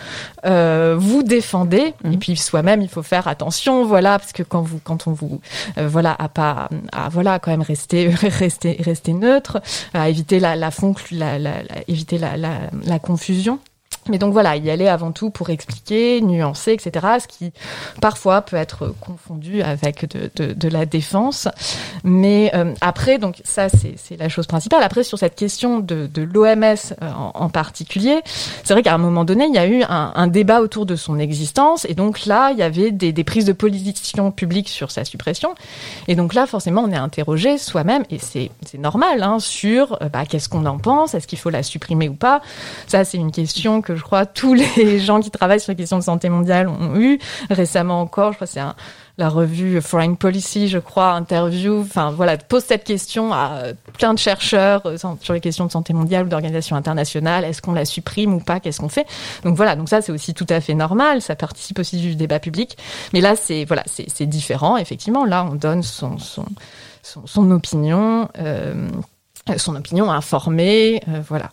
euh, 0.46 0.96
vous 0.98 1.24
défendez. 1.24 1.96
Et 2.04 2.08
mhm. 2.08 2.20
puis 2.20 2.38
soi-même, 2.38 2.84
il 2.84 2.88
faut 2.88 3.02
faire 3.02 3.28
attention, 3.28 3.84
voilà, 3.84 4.20
parce 4.20 4.32
que 4.32 4.44
quand 4.44 4.62
vous, 4.62 4.80
quand 4.84 5.08
on 5.08 5.12
vous, 5.12 5.42
voilà, 5.78 6.16
à 6.20 6.30
pas, 6.30 6.70
à 6.92 7.10
voilà, 7.10 7.40
quand 7.40 7.50
même 7.50 7.64
rester, 7.64 8.10
rester, 8.42 8.78
rester 8.80 9.14
neutre, 9.14 9.62
à 9.94 10.10
éviter 10.10 10.40
la, 10.40 10.56
la, 10.56 10.72
la, 11.12 11.38
la, 11.40 11.62
éviter 11.88 12.18
la, 12.18 12.38
la, 12.38 12.70
la 12.86 13.00
confusion. 13.00 13.60
Mais 14.10 14.18
donc 14.18 14.34
voilà, 14.34 14.56
y 14.56 14.70
aller 14.72 14.88
avant 14.88 15.12
tout 15.12 15.30
pour 15.30 15.52
expliquer, 15.52 16.22
nuancer, 16.22 16.72
etc. 16.72 17.06
Ce 17.20 17.28
qui 17.28 17.54
parfois 18.02 18.42
peut 18.42 18.56
être 18.56 18.94
confondu 19.00 19.62
avec 19.62 20.10
de, 20.10 20.54
de, 20.54 20.70
la 20.70 20.86
défense. 20.88 21.48
Mais 22.04 22.52
euh, 22.56 22.74
après, 22.82 23.20
donc 23.20 23.42
ça 23.44 23.68
c'est 23.70 24.18
la 24.18 24.28
chose 24.28 24.48
principale. 24.48 24.82
Après 24.82 25.04
sur 25.04 25.20
cette 25.20 25.36
question 25.36 25.80
de, 25.80 26.10
de 26.12 26.24
l'OMS 26.24 26.64
euh, 26.64 27.12
en, 27.34 27.50
particulier, 27.50 28.22
c'est 28.64 28.74
vrai 28.74 28.82
qu'à 28.82 28.94
un 28.94 28.98
moment 28.98 29.24
donné 29.24 29.46
il 29.46 29.54
y 29.54 29.60
a 29.60 29.68
eu 29.68 29.84
un, 29.88 30.28
débat 30.28 30.62
autour 30.62 30.86
de 30.86 30.96
son 30.96 31.20
existence 31.20 31.86
et 31.90 31.94
donc 31.94 32.26
là 32.26 32.52
il 32.52 32.58
y 32.58 32.64
avait 32.64 32.92
des, 32.92 33.12
des 33.12 33.24
prises 33.24 33.46
de 33.46 33.54
position 33.54 34.32
publiques 34.32 34.70
sur 34.70 34.90
sa 34.90 35.06
suppression. 35.06 35.54
Et 36.08 36.16
donc 36.16 36.34
là 36.34 36.48
forcément 36.48 36.82
on 36.82 36.92
est 36.92 36.96
interrogé 36.96 37.60
soi-même 37.60 38.04
et 38.10 38.18
c'est 38.20 38.50
normal 38.80 39.22
hein, 39.22 39.38
sur 39.40 40.02
euh, 40.02 40.10
bah, 40.10 40.26
qu'est-ce 40.26 40.50
qu'on 40.50 40.66
en 40.66 40.80
pense, 40.80 41.14
est-ce 41.14 41.28
qu'il 41.28 41.38
faut 41.38 41.50
la 41.52 41.62
supprimer 41.62 42.10
ou 42.10 42.16
pas? 42.16 42.42
Ça 42.88 43.04
c'est 43.04 43.18
une 43.18 43.32
question 43.32 43.82
que 43.82 43.91
je 43.96 44.04
crois 44.04 44.26
tous 44.26 44.54
les 44.54 45.00
gens 45.00 45.20
qui 45.20 45.32
travaillent 45.32 45.60
sur 45.60 45.72
les 45.72 45.76
questions 45.76 45.98
de 45.98 46.04
santé 46.04 46.30
mondiale 46.30 46.68
ont 46.68 46.96
eu. 47.00 47.20
Récemment 47.50 48.02
encore, 48.02 48.32
je 48.32 48.38
crois 48.38 48.48
c'est 48.48 48.62
la 49.18 49.30
revue 49.30 49.82
Foreign 49.82 50.18
Policy, 50.18 50.68
je 50.68 50.80
crois, 50.80 51.12
interview, 51.12 51.82
enfin 51.82 52.12
voilà, 52.12 52.38
pose 52.38 52.64
cette 52.64 52.84
question 52.84 53.34
à 53.34 53.64
plein 53.98 54.14
de 54.14 54.20
chercheurs 54.20 54.82
euh, 54.86 54.98
sur 55.22 55.34
les 55.34 55.40
questions 55.40 55.66
de 55.66 55.72
santé 55.72 55.94
mondiale 55.94 56.26
ou 56.26 56.30
d'organisation 56.30 56.76
internationale. 56.76 57.46
Est-ce 57.46 57.62
qu'on 57.62 57.74
la 57.74 57.86
supprime 57.86 58.34
ou 58.34 58.40
pas? 58.40 58.60
Qu'est-ce 58.60 58.80
qu'on 58.80 58.90
fait? 58.90 59.06
Donc 59.44 59.56
voilà, 59.56 59.76
donc 59.76 59.90
ça 59.90 60.02
c'est 60.02 60.12
aussi 60.12 60.34
tout 60.34 60.48
à 60.50 60.60
fait 60.60 60.74
normal. 60.74 61.22
Ça 61.22 61.36
participe 61.36 61.80
aussi 61.80 61.98
du 61.98 62.16
débat 62.16 62.40
public. 62.40 62.78
Mais 63.14 63.22
là 63.22 63.36
c'est 63.36 63.66
voilà, 63.66 63.84
différent. 64.22 64.78
Effectivement, 64.78 65.26
là 65.26 65.46
on 65.50 65.56
donne 65.56 65.84
son 65.84 66.18
opinion. 67.52 68.30
Euh, 68.40 68.90
son 69.58 69.76
opinion 69.76 70.12
informée, 70.12 71.02
euh, 71.08 71.22
voilà. 71.28 71.52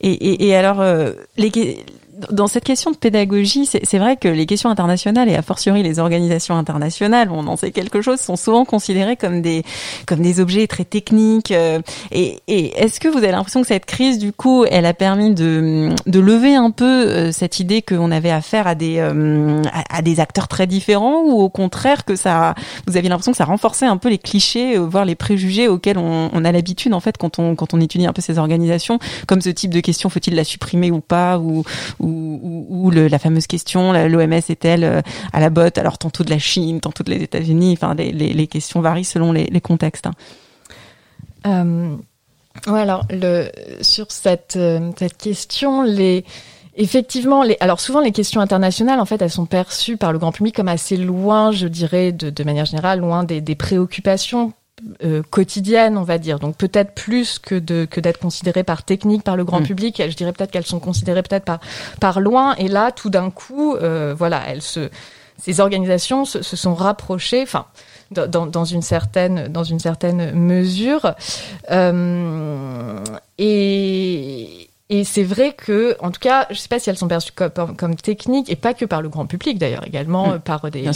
Et, 0.00 0.10
et, 0.12 0.48
et 0.48 0.56
alors, 0.56 0.80
euh, 0.80 1.12
les, 1.36 1.84
dans 2.30 2.46
cette 2.46 2.64
question 2.64 2.90
de 2.90 2.96
pédagogie, 2.96 3.66
c'est 3.66 3.98
vrai 3.98 4.16
que 4.16 4.28
les 4.28 4.46
questions 4.46 4.70
internationales 4.70 5.28
et 5.28 5.36
a 5.36 5.42
fortiori 5.42 5.82
les 5.82 5.98
organisations 5.98 6.56
internationales, 6.56 7.28
on 7.30 7.46
en 7.46 7.56
sait 7.56 7.70
quelque 7.70 8.00
chose, 8.00 8.20
sont 8.20 8.36
souvent 8.36 8.64
considérées 8.64 9.16
comme 9.16 9.42
des 9.42 9.64
comme 10.06 10.20
des 10.20 10.40
objets 10.40 10.66
très 10.66 10.84
techniques. 10.84 11.50
Euh, 11.50 11.80
et, 12.12 12.40
et 12.48 12.78
est-ce 12.78 13.00
que 13.00 13.08
vous 13.08 13.18
avez 13.18 13.32
l'impression 13.32 13.60
que 13.60 13.66
cette 13.66 13.86
crise, 13.86 14.18
du 14.18 14.32
coup, 14.32 14.64
elle 14.64 14.86
a 14.86 14.94
permis 14.94 15.34
de, 15.34 15.90
de 16.06 16.20
lever 16.20 16.54
un 16.54 16.70
peu 16.70 16.84
euh, 16.84 17.32
cette 17.32 17.60
idée 17.60 17.82
qu'on 17.82 18.10
avait 18.10 18.30
affaire 18.30 18.66
à 18.66 18.74
des 18.74 18.96
euh, 18.98 19.62
à, 19.90 20.02
des 20.02 20.20
acteurs 20.20 20.48
très 20.48 20.66
différents, 20.66 21.22
ou 21.22 21.40
au 21.40 21.50
contraire 21.50 22.04
que 22.04 22.16
ça, 22.16 22.54
vous 22.86 22.96
aviez 22.96 23.08
l'impression 23.08 23.32
que 23.32 23.38
ça 23.38 23.44
renforçait 23.44 23.86
un 23.86 23.96
peu 23.96 24.08
les 24.08 24.18
clichés, 24.18 24.78
voire 24.78 25.04
les 25.04 25.14
préjugés 25.14 25.68
auxquels 25.68 25.98
on, 25.98 26.30
on 26.32 26.44
a 26.44 26.52
l'habitude 26.52 26.94
en 26.94 27.00
fait 27.00 27.16
quand 27.18 27.38
on 27.38 27.54
quand 27.54 27.74
on 27.74 27.80
étudie 27.80 28.06
un 28.06 28.12
peu 28.12 28.22
ces 28.22 28.38
organisations, 28.38 28.98
comme 29.26 29.40
ce 29.40 29.50
type 29.50 29.72
de 29.72 29.80
question, 29.80 30.08
faut-il 30.08 30.34
la 30.34 30.44
supprimer 30.44 30.90
ou 30.90 31.00
pas, 31.00 31.38
ou, 31.38 31.64
ou, 32.06 32.90
la 32.90 33.18
fameuse 33.18 33.46
question, 33.46 33.92
l'OMS 33.92 34.32
est-elle 34.32 34.84
euh, 34.84 35.00
à 35.32 35.40
la 35.40 35.50
botte? 35.50 35.78
Alors 35.78 35.98
tantôt 35.98 36.24
de 36.24 36.30
la 36.30 36.38
Chine, 36.38 36.80
tantôt 36.80 37.04
des 37.04 37.22
États-Unis. 37.22 37.72
Enfin, 37.72 37.94
les, 37.94 38.46
questions 38.46 38.80
varient 38.80 39.04
selon 39.04 39.32
les, 39.32 39.60
contextes. 39.60 40.06
Hein. 40.06 40.12
Euh, 41.46 41.96
alors 42.66 43.06
sur 43.80 44.10
cette, 44.10 44.56
euh, 44.56 44.92
question, 45.18 45.84
Effectivement, 46.78 47.42
alors 47.60 47.80
souvent 47.80 48.00
les 48.00 48.12
questions 48.12 48.42
internationales, 48.42 49.00
en 49.00 49.06
fait, 49.06 49.22
elles 49.22 49.30
sont 49.30 49.46
perçues 49.46 49.96
par 49.96 50.12
le 50.12 50.18
grand 50.18 50.30
public 50.30 50.54
comme 50.54 50.68
assez 50.68 50.98
loin, 50.98 51.50
je 51.50 51.68
dirais, 51.68 52.12
de, 52.12 52.44
manière 52.44 52.66
générale, 52.66 53.00
loin 53.00 53.24
des 53.24 53.54
préoccupations 53.54 54.52
euh, 55.02 55.22
quotidienne, 55.30 55.96
on 55.96 56.02
va 56.02 56.18
dire. 56.18 56.38
Donc 56.38 56.56
peut-être 56.56 56.92
plus 56.92 57.38
que 57.38 57.54
de 57.54 57.86
que 57.90 57.98
d'être 57.98 58.18
considérées 58.18 58.62
par 58.62 58.82
technique 58.82 59.22
par 59.22 59.36
le 59.36 59.44
grand 59.44 59.60
mm. 59.60 59.66
public. 59.66 60.02
Je 60.06 60.14
dirais 60.14 60.32
peut-être 60.32 60.50
qu'elles 60.50 60.66
sont 60.66 60.80
considérées 60.80 61.22
peut-être 61.22 61.46
par 61.46 61.60
par 61.98 62.20
loin. 62.20 62.54
Et 62.56 62.68
là, 62.68 62.92
tout 62.92 63.08
d'un 63.08 63.30
coup, 63.30 63.74
euh, 63.74 64.14
voilà, 64.16 64.42
elles 64.48 64.60
se 64.60 64.90
ces 65.38 65.60
organisations 65.60 66.24
se, 66.24 66.42
se 66.42 66.56
sont 66.56 66.74
rapprochées. 66.74 67.42
Enfin. 67.42 67.66
Dans, 68.12 68.46
dans, 68.46 68.64
une 68.64 68.82
certaine 68.82 69.48
dans 69.48 69.64
une 69.64 69.80
certaine 69.80 70.30
mesure 70.30 71.16
euh, 71.72 73.00
et 73.36 74.65
Et 74.88 75.02
c'est 75.02 75.24
vrai 75.24 75.52
que, 75.52 75.96
en 75.98 76.12
tout 76.12 76.20
cas, 76.20 76.46
je 76.50 76.54
sais 76.54 76.68
pas 76.68 76.78
si 76.78 76.88
elles 76.90 76.96
sont 76.96 77.08
perçues 77.08 77.32
comme, 77.32 77.74
comme, 77.76 77.96
techniques 77.96 78.48
et 78.48 78.54
pas 78.54 78.72
que 78.72 78.84
par 78.84 79.02
le 79.02 79.08
grand 79.08 79.26
public 79.26 79.58
d'ailleurs, 79.58 79.84
également 79.84 80.34
mmh. 80.34 80.38
par 80.40 80.70
des, 80.70 80.88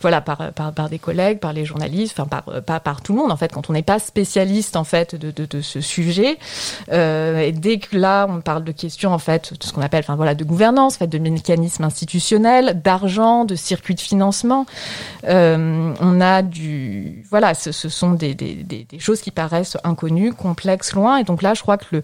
voilà, 0.00 0.20
par, 0.20 0.52
par, 0.52 0.72
par, 0.72 0.88
des 0.88 0.98
collègues, 0.98 1.38
par 1.38 1.52
les 1.52 1.64
journalistes, 1.64 2.18
enfin 2.18 2.26
par, 2.26 2.62
pas 2.62 2.80
par 2.80 3.02
tout 3.02 3.12
le 3.12 3.20
monde 3.20 3.30
en 3.30 3.36
fait. 3.36 3.52
Quand 3.52 3.70
on 3.70 3.72
n'est 3.72 3.82
pas 3.84 4.00
spécialiste 4.00 4.74
en 4.74 4.82
fait 4.82 5.14
de, 5.14 5.30
de, 5.30 5.46
de 5.46 5.60
ce 5.60 5.80
sujet, 5.80 6.38
euh, 6.92 7.38
et 7.38 7.52
dès 7.52 7.78
que 7.78 7.96
là 7.96 8.26
on 8.28 8.40
parle 8.40 8.64
de 8.64 8.72
questions 8.72 9.12
en 9.12 9.18
fait 9.18 9.54
de 9.54 9.64
ce 9.64 9.72
qu'on 9.72 9.82
appelle, 9.82 10.00
enfin 10.00 10.16
voilà, 10.16 10.34
de 10.34 10.42
gouvernance, 10.42 10.96
en 10.96 10.98
fait, 10.98 11.06
de 11.06 11.18
mécanismes 11.18 11.84
institutionnels, 11.84 12.82
d'argent, 12.82 13.44
de 13.44 13.54
circuits 13.54 13.94
de 13.94 14.00
financement, 14.00 14.66
euh, 15.28 15.92
on 16.00 16.20
a 16.20 16.42
du, 16.42 17.24
voilà, 17.30 17.54
ce, 17.54 17.70
ce 17.70 17.88
sont 17.88 18.10
des, 18.10 18.34
des, 18.34 18.54
des, 18.54 18.86
des 18.90 18.98
choses 18.98 19.20
qui 19.20 19.30
paraissent 19.30 19.76
inconnues, 19.84 20.32
complexes, 20.32 20.94
loin. 20.94 21.18
Et 21.18 21.24
donc 21.24 21.42
là, 21.42 21.54
je 21.54 21.62
crois 21.62 21.76
que 21.76 21.86
le, 21.92 22.02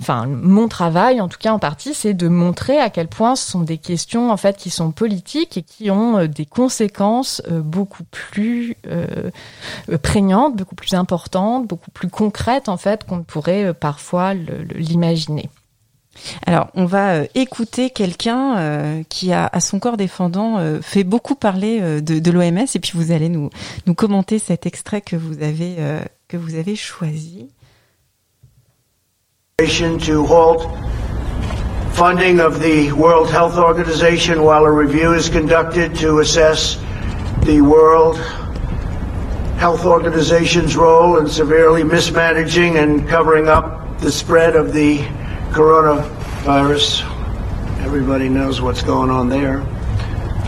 enfin 0.00 0.26
mon 0.62 0.68
travail, 0.68 1.20
en 1.20 1.28
tout 1.28 1.38
cas 1.40 1.52
en 1.52 1.58
partie, 1.58 1.92
c'est 1.92 2.14
de 2.14 2.28
montrer 2.28 2.78
à 2.78 2.88
quel 2.88 3.08
point 3.08 3.34
ce 3.34 3.50
sont 3.50 3.62
des 3.62 3.78
questions 3.78 4.30
en 4.30 4.36
fait 4.36 4.56
qui 4.56 4.70
sont 4.70 4.92
politiques 4.92 5.56
et 5.56 5.62
qui 5.62 5.90
ont 5.90 6.18
euh, 6.18 6.28
des 6.28 6.46
conséquences 6.46 7.42
euh, 7.50 7.60
beaucoup 7.60 8.04
plus 8.04 8.76
euh, 8.86 9.30
prégnantes, 10.02 10.56
beaucoup 10.56 10.76
plus 10.76 10.94
importantes, 10.94 11.66
beaucoup 11.66 11.90
plus 11.90 12.08
concrètes 12.08 12.68
en 12.68 12.76
fait 12.76 13.04
qu'on 13.04 13.24
pourrait 13.24 13.74
parfois 13.74 14.34
l'imaginer. 14.34 15.50
Alors, 16.46 16.68
on 16.74 16.84
va 16.84 17.22
écouter 17.34 17.88
quelqu'un 17.88 19.02
qui 19.08 19.32
a, 19.32 19.46
à 19.46 19.60
son 19.60 19.80
corps 19.80 19.96
défendant, 19.96 20.60
fait 20.82 21.04
beaucoup 21.04 21.34
parler 21.34 21.80
de, 22.02 22.18
de 22.18 22.30
l'OMS, 22.30 22.66
et 22.74 22.78
puis 22.78 22.92
vous 22.94 23.12
allez 23.12 23.30
nous, 23.30 23.48
nous 23.86 23.94
commenter 23.94 24.38
cet 24.38 24.66
extrait 24.66 25.00
que 25.00 25.16
vous 25.16 25.42
avez, 25.42 25.76
que 26.28 26.36
vous 26.36 26.54
avez 26.56 26.76
choisi. 26.76 27.48
To 29.62 30.26
halt 30.26 30.62
funding 31.94 32.40
of 32.40 32.58
the 32.58 32.90
World 32.90 33.30
Health 33.30 33.56
Organization 33.58 34.42
while 34.42 34.64
a 34.64 34.72
review 34.72 35.12
is 35.12 35.28
conducted 35.28 35.94
to 35.96 36.18
assess 36.18 36.82
the 37.44 37.60
World 37.60 38.16
Health 39.58 39.84
Organization's 39.84 40.74
role 40.74 41.18
in 41.18 41.28
severely 41.28 41.84
mismanaging 41.84 42.78
and 42.78 43.08
covering 43.08 43.46
up 43.46 44.00
the 44.00 44.10
spread 44.10 44.56
of 44.56 44.72
the 44.72 44.98
coronavirus. 45.52 47.02
Everybody 47.84 48.28
knows 48.28 48.60
what's 48.60 48.82
going 48.82 49.10
on 49.10 49.28
there. 49.28 49.60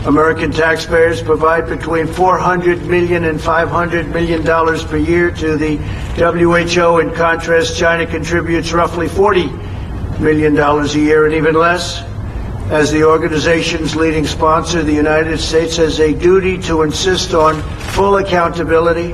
American 0.05 0.51
taxpayers 0.51 1.23
provide 1.23 1.67
between 1.67 2.05
400 2.05 2.85
million 2.85 3.23
and 3.23 3.41
500 3.41 4.07
million 4.09 4.45
dollars 4.45 4.83
per 4.83 4.97
year 4.97 5.31
to 5.31 5.57
the 5.57 5.77
WHO. 6.15 6.99
In 6.99 7.11
contrast, 7.15 7.75
China 7.75 8.05
contributes 8.05 8.71
roughly 8.71 9.07
40 9.07 9.47
million 10.19 10.53
dollars 10.53 10.93
a 10.93 10.99
year 10.99 11.25
and 11.25 11.33
even 11.33 11.55
less. 11.55 12.03
As 12.69 12.91
the 12.91 13.03
organization's 13.03 13.95
leading 13.95 14.27
sponsor, 14.27 14.83
the 14.83 14.93
United 14.93 15.39
States 15.39 15.77
has 15.77 15.99
a 15.99 16.13
duty 16.13 16.59
to 16.63 16.83
insist 16.83 17.33
on 17.33 17.59
full 17.93 18.17
accountability. 18.17 19.13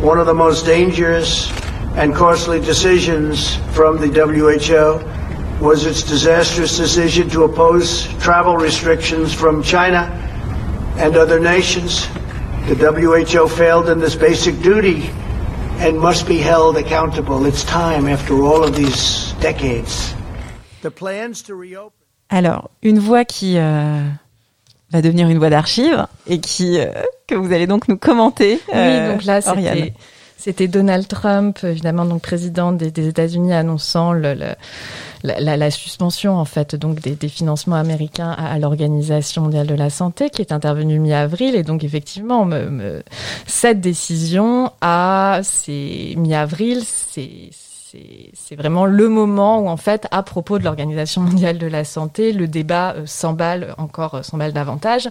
One 0.00 0.18
of 0.18 0.26
the 0.26 0.34
most 0.34 0.66
dangerous 0.66 1.50
and 1.96 2.14
costly 2.14 2.60
decisions 2.60 3.56
from 3.74 3.96
the 3.98 4.08
WHO 4.08 5.17
was 5.60 5.86
its 5.86 6.02
disastrous 6.02 6.76
decision 6.76 7.28
to 7.30 7.44
oppose 7.44 8.06
travel 8.18 8.56
restrictions 8.56 9.32
from 9.32 9.62
China 9.62 10.06
and 10.98 11.16
other 11.16 11.40
nations. 11.40 12.08
The 12.68 12.74
WHO 12.74 13.48
failed 13.48 13.88
in 13.88 13.98
this 13.98 14.14
basic 14.14 14.60
duty 14.62 15.10
and 15.80 15.98
must 15.98 16.26
be 16.26 16.38
held 16.38 16.76
accountable. 16.76 17.46
It's 17.46 17.64
time 17.64 18.06
after 18.08 18.34
all 18.34 18.62
of 18.62 18.76
these 18.76 19.32
decades. 19.40 20.14
The 20.82 20.90
plans 20.90 21.42
to 21.42 21.54
reopen. 21.54 21.92
Alors, 22.30 22.70
une 22.82 22.98
voix 22.98 23.24
qui 23.24 23.56
euh, 23.56 24.02
va 24.90 25.02
devenir 25.02 25.28
une 25.28 25.38
voix 25.38 25.50
d'archive 25.50 26.06
et 26.26 26.40
qui 26.40 26.78
euh, 26.78 26.92
que 27.26 27.34
vous 27.34 27.52
allez 27.52 27.66
donc 27.66 27.88
nous 27.88 27.96
commenter. 27.96 28.60
Euh, 28.74 29.06
oui, 29.06 29.12
donc 29.14 29.24
là, 29.24 29.36
euh, 29.36 29.40
c'était 29.40 29.94
c'était 30.38 30.68
Donald 30.68 31.08
Trump, 31.08 31.58
évidemment, 31.64 32.04
donc 32.04 32.22
président 32.22 32.70
des, 32.70 33.08
États-Unis, 33.08 33.52
annonçant 33.52 34.12
la, 34.12 35.70
suspension 35.70 36.36
en 36.36 36.44
fait 36.44 36.76
donc 36.76 37.00
des, 37.00 37.28
financements 37.28 37.76
américains 37.76 38.30
à, 38.30 38.56
l'Organisation 38.60 39.42
mondiale 39.42 39.66
de 39.66 39.74
la 39.74 39.90
santé 39.90 40.30
qui 40.30 40.40
est 40.40 40.52
intervenue 40.52 41.00
mi-avril. 41.00 41.56
Et 41.56 41.64
donc 41.64 41.82
effectivement 41.82 42.44
me, 42.44 42.70
me, 42.70 43.02
cette 43.46 43.80
décision 43.80 44.70
à 44.80 45.40
mi-avril 45.66 46.82
c'est 46.84 47.50
c'est 48.34 48.54
vraiment 48.54 48.84
le 48.84 49.08
moment 49.08 49.60
où, 49.60 49.68
en 49.68 49.78
fait, 49.78 50.06
à 50.10 50.22
propos 50.22 50.58
de 50.58 50.64
l'Organisation 50.64 51.22
mondiale 51.22 51.58
de 51.58 51.66
la 51.66 51.84
santé, 51.84 52.32
le 52.32 52.46
débat 52.46 52.94
euh, 52.94 53.06
s'emballe 53.06 53.74
encore, 53.78 54.16
euh, 54.16 54.22
s'emballe 54.22 54.52
davantage, 54.52 55.08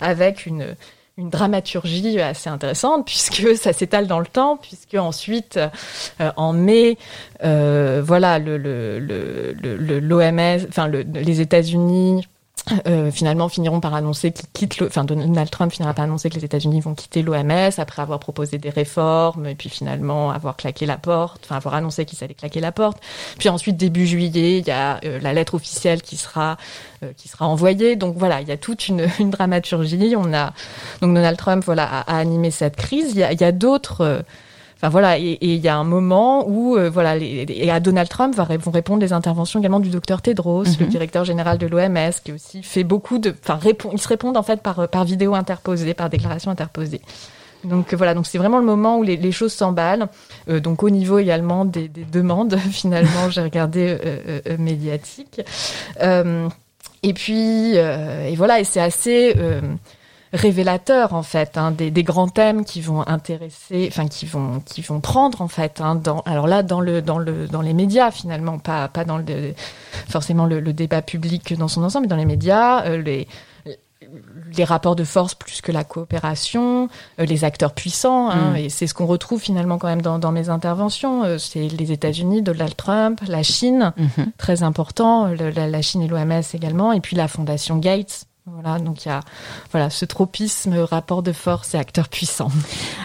avec 0.00 0.46
une, 0.46 0.76
une 1.20 1.30
dramaturgie 1.30 2.20
assez 2.20 2.48
intéressante 2.48 3.06
puisque 3.06 3.56
ça 3.56 3.72
s'étale 3.72 4.06
dans 4.06 4.18
le 4.18 4.26
temps 4.26 4.56
puisque 4.56 4.94
ensuite 4.94 5.58
euh, 5.58 6.30
en 6.36 6.52
mai 6.52 6.96
euh, 7.44 8.02
voilà 8.04 8.38
le 8.38 8.56
l'OMS 10.00 10.66
enfin 10.68 10.88
le, 10.88 11.02
les 11.02 11.40
États-Unis 11.40 12.26
euh, 12.86 13.10
finalement 13.10 13.48
finiront 13.48 13.80
par 13.80 13.94
annoncer 13.94 14.32
qu'ils 14.32 14.48
quittent 14.52 14.78
le, 14.78 14.86
enfin 14.86 15.04
Donald 15.04 15.50
Trump 15.50 15.72
finira 15.72 15.94
par 15.94 16.04
annoncer 16.04 16.30
que 16.30 16.36
les 16.36 16.44
États-Unis 16.44 16.80
vont 16.80 16.94
quitter 16.94 17.22
l'OMS 17.22 17.70
après 17.78 18.02
avoir 18.02 18.20
proposé 18.20 18.58
des 18.58 18.70
réformes 18.70 19.46
et 19.46 19.54
puis 19.54 19.68
finalement 19.68 20.30
avoir 20.30 20.56
claqué 20.56 20.86
la 20.86 20.98
porte, 20.98 21.40
enfin 21.44 21.56
avoir 21.56 21.74
annoncé 21.74 22.04
qu'ils 22.04 22.22
allaient 22.22 22.34
claquer 22.34 22.60
la 22.60 22.70
porte. 22.70 22.98
Puis 23.38 23.48
ensuite 23.48 23.76
début 23.76 24.06
juillet, 24.06 24.58
il 24.58 24.66
y 24.66 24.70
a 24.70 25.00
euh, 25.04 25.18
la 25.20 25.32
lettre 25.32 25.54
officielle 25.54 26.02
qui 26.02 26.16
sera 26.16 26.58
euh, 27.02 27.12
qui 27.16 27.28
sera 27.28 27.46
envoyée. 27.46 27.96
Donc 27.96 28.16
voilà, 28.16 28.40
il 28.40 28.48
y 28.48 28.52
a 28.52 28.56
toute 28.56 28.88
une, 28.88 29.08
une 29.18 29.30
dramaturgie. 29.30 30.14
On 30.16 30.32
a 30.32 30.52
donc 31.00 31.14
Donald 31.14 31.38
Trump 31.38 31.64
voilà 31.64 31.84
a, 31.84 32.00
a 32.00 32.18
animé 32.18 32.50
cette 32.50 32.76
crise. 32.76 33.12
Il 33.12 33.18
y 33.18 33.24
a, 33.24 33.32
il 33.32 33.40
y 33.40 33.44
a 33.44 33.52
d'autres 33.52 34.22
Enfin 34.80 34.88
voilà, 34.88 35.18
et 35.18 35.36
il 35.42 35.58
y 35.58 35.68
a 35.68 35.76
un 35.76 35.84
moment 35.84 36.48
où 36.48 36.74
euh, 36.74 36.88
voilà, 36.88 37.14
les, 37.14 37.44
et 37.48 37.70
à 37.70 37.80
Donald 37.80 38.08
Trump 38.08 38.34
va, 38.34 38.44
vont 38.44 38.70
répondre 38.70 39.02
les 39.02 39.12
interventions 39.12 39.60
également 39.60 39.78
du 39.78 39.90
docteur 39.90 40.22
Tedros, 40.22 40.64
le 40.64 40.86
mhm. 40.86 40.90
directeur 40.90 41.24
général 41.26 41.58
de 41.58 41.66
l'OMS, 41.66 42.12
qui 42.24 42.32
aussi 42.32 42.62
fait 42.62 42.84
beaucoup 42.84 43.18
de, 43.18 43.34
enfin 43.42 43.56
répond, 43.56 43.90
ils 43.92 44.00
se 44.00 44.08
répondent 44.08 44.38
en 44.38 44.42
fait 44.42 44.62
par 44.62 44.88
par 44.88 45.04
vidéo 45.04 45.34
interposée, 45.34 45.92
par 45.92 46.08
déclaration 46.08 46.50
interposée. 46.50 47.02
Donc 47.64 47.92
voilà, 47.94 48.14
donc 48.14 48.26
c'est 48.26 48.38
vraiment 48.38 48.58
le 48.58 48.64
moment 48.64 48.98
où 48.98 49.02
les, 49.02 49.16
les 49.16 49.32
choses 49.32 49.52
s'emballent. 49.52 50.08
Euh, 50.48 50.60
donc 50.60 50.82
au 50.82 50.90
niveau 50.90 51.18
également 51.18 51.64
des, 51.64 51.88
des 51.88 52.04
demandes, 52.04 52.56
finalement, 52.70 53.28
j'ai 53.30 53.42
regardé 53.42 53.98
euh, 54.04 54.40
euh, 54.48 54.56
médiatiques. 54.58 55.42
Euh, 56.00 56.48
et 57.02 57.14
puis 57.14 57.76
et 57.76 58.34
voilà, 58.36 58.60
et 58.60 58.64
c'est 58.64 58.80
assez 58.80 59.34
révélateur 60.32 61.12
en 61.14 61.22
fait 61.22 61.56
hein, 61.58 61.70
des, 61.72 61.90
des, 61.90 62.02
grands 62.02 62.28
thèmes 62.28 62.64
qui 62.64 62.80
vont 62.80 63.06
intéresser, 63.06 63.88
enfin 63.90 64.06
qui 64.06 64.26
vont 64.26 64.60
qui 64.64 64.80
vont 64.80 65.00
prendre 65.00 65.42
en 65.42 65.48
fait. 65.48 65.80
Hein, 65.80 65.96
dans, 65.96 66.20
alors 66.20 66.46
là, 66.46 66.62
dans 66.62 66.80
le 66.80 67.02
dans 67.02 67.18
le 67.18 67.48
dans 67.48 67.62
les 67.62 67.74
médias 67.74 68.10
finalement, 68.10 68.58
pas 68.58 68.88
pas 68.88 69.04
dans 69.04 69.18
le 69.18 69.54
forcément 70.08 70.46
le, 70.46 70.60
le 70.60 70.72
débat 70.72 71.02
public 71.02 71.54
dans 71.58 71.68
son 71.68 71.82
ensemble, 71.82 72.04
mais 72.04 72.10
dans 72.10 72.16
les 72.16 72.26
médias, 72.26 72.84
euh, 72.86 73.02
les 73.02 73.26
les 74.56 74.64
rapports 74.64 74.96
de 74.96 75.04
force 75.04 75.34
plus 75.34 75.60
que 75.60 75.72
la 75.72 75.84
coopération, 75.84 76.88
euh, 77.20 77.24
les 77.24 77.44
acteurs 77.44 77.72
puissants, 77.72 78.30
hein, 78.30 78.52
mm. 78.52 78.56
et 78.56 78.68
c'est 78.68 78.86
ce 78.86 78.94
qu'on 78.94 79.06
retrouve 79.06 79.40
finalement 79.40 79.78
quand 79.78 79.88
même 79.88 80.02
dans, 80.02 80.18
dans 80.18 80.32
mes 80.32 80.48
interventions. 80.48 81.24
Euh, 81.24 81.38
c'est 81.38 81.68
les 81.68 81.92
États-Unis, 81.92 82.42
Donald 82.42 82.74
Trump, 82.76 83.20
la 83.28 83.42
Chine, 83.42 83.92
mm 83.96 84.06
-hmm. 84.06 84.26
très 84.38 84.62
important, 84.62 85.26
le, 85.26 85.50
la, 85.50 85.68
la, 85.68 85.82
Chine 85.82 86.02
et 86.02 86.08
l'OMS 86.08 86.42
également, 86.54 86.92
et 86.92 87.00
puis 87.00 87.16
la 87.16 87.28
Fondation 87.28 87.76
Gates, 87.78 88.24
voilà, 88.46 88.78
donc 88.78 89.04
il 89.04 89.08
y 89.08 89.10
a 89.10 89.20
voilà 89.70 89.90
ce 89.90 90.06
tropisme, 90.06 90.78
rapport 90.78 91.22
de 91.22 91.30
force 91.30 91.74
et 91.74 91.78
acteur 91.78 92.08
puissant. 92.08 92.48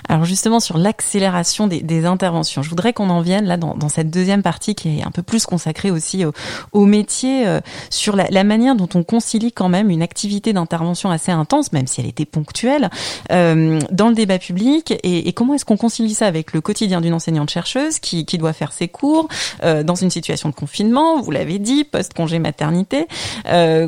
Alors 0.07 0.23
justement 0.23 0.61
sur 0.61 0.77
l'accélération 0.77 1.67
des, 1.67 2.05
interventions, 2.05 2.63
je 2.63 2.69
voudrais 2.69 2.93
qu'on 2.93 3.09
en 3.09 3.19
vienne 3.19 3.45
là 3.45 3.57
dans, 3.57 3.89
cette 3.89 4.09
deuxième 4.09 4.43
partie 4.43 4.75
qui 4.75 4.99
est 4.99 5.03
un 5.03 5.11
peu 5.11 5.23
plus 5.23 5.45
consacrée 5.45 5.91
aussi 5.91 6.23
au, 6.71 6.85
métier, 6.85 7.45
euh, 7.47 7.59
sur 7.89 8.15
la, 8.15 8.43
manière 8.45 8.75
dont 8.75 8.87
on 8.95 9.03
concilie 9.03 9.51
quand 9.51 9.67
même 9.67 9.89
une 9.89 10.01
activité 10.01 10.53
d'intervention 10.53 11.11
assez 11.11 11.33
intense, 11.33 11.73
même 11.73 11.87
si 11.87 11.99
elle 11.99 12.07
était 12.07 12.25
ponctuelle, 12.25 12.89
euh, 13.31 13.79
dans 13.91 14.07
le 14.07 14.15
débat 14.15 14.39
public, 14.39 14.93
et, 15.03 15.33
comment 15.33 15.55
est-ce 15.55 15.65
qu'on 15.65 15.77
concilie 15.77 16.13
ça 16.13 16.27
avec 16.27 16.53
le 16.53 16.61
quotidien 16.61 17.01
d'une 17.01 17.13
enseignante 17.13 17.49
chercheuse 17.49 17.99
qui, 17.99 18.25
qui 18.25 18.37
doit 18.37 18.53
faire 18.53 18.71
ses 18.71 18.87
cours 18.87 19.27
euh, 19.63 19.83
dans 19.83 19.95
une 19.95 20.09
situation 20.09 20.47
de 20.47 20.55
confinement, 20.55 21.19
vous 21.21 21.31
l'avez 21.31 21.59
dit, 21.59 21.83
post-congé 21.83 22.39
maternité. 22.39 23.07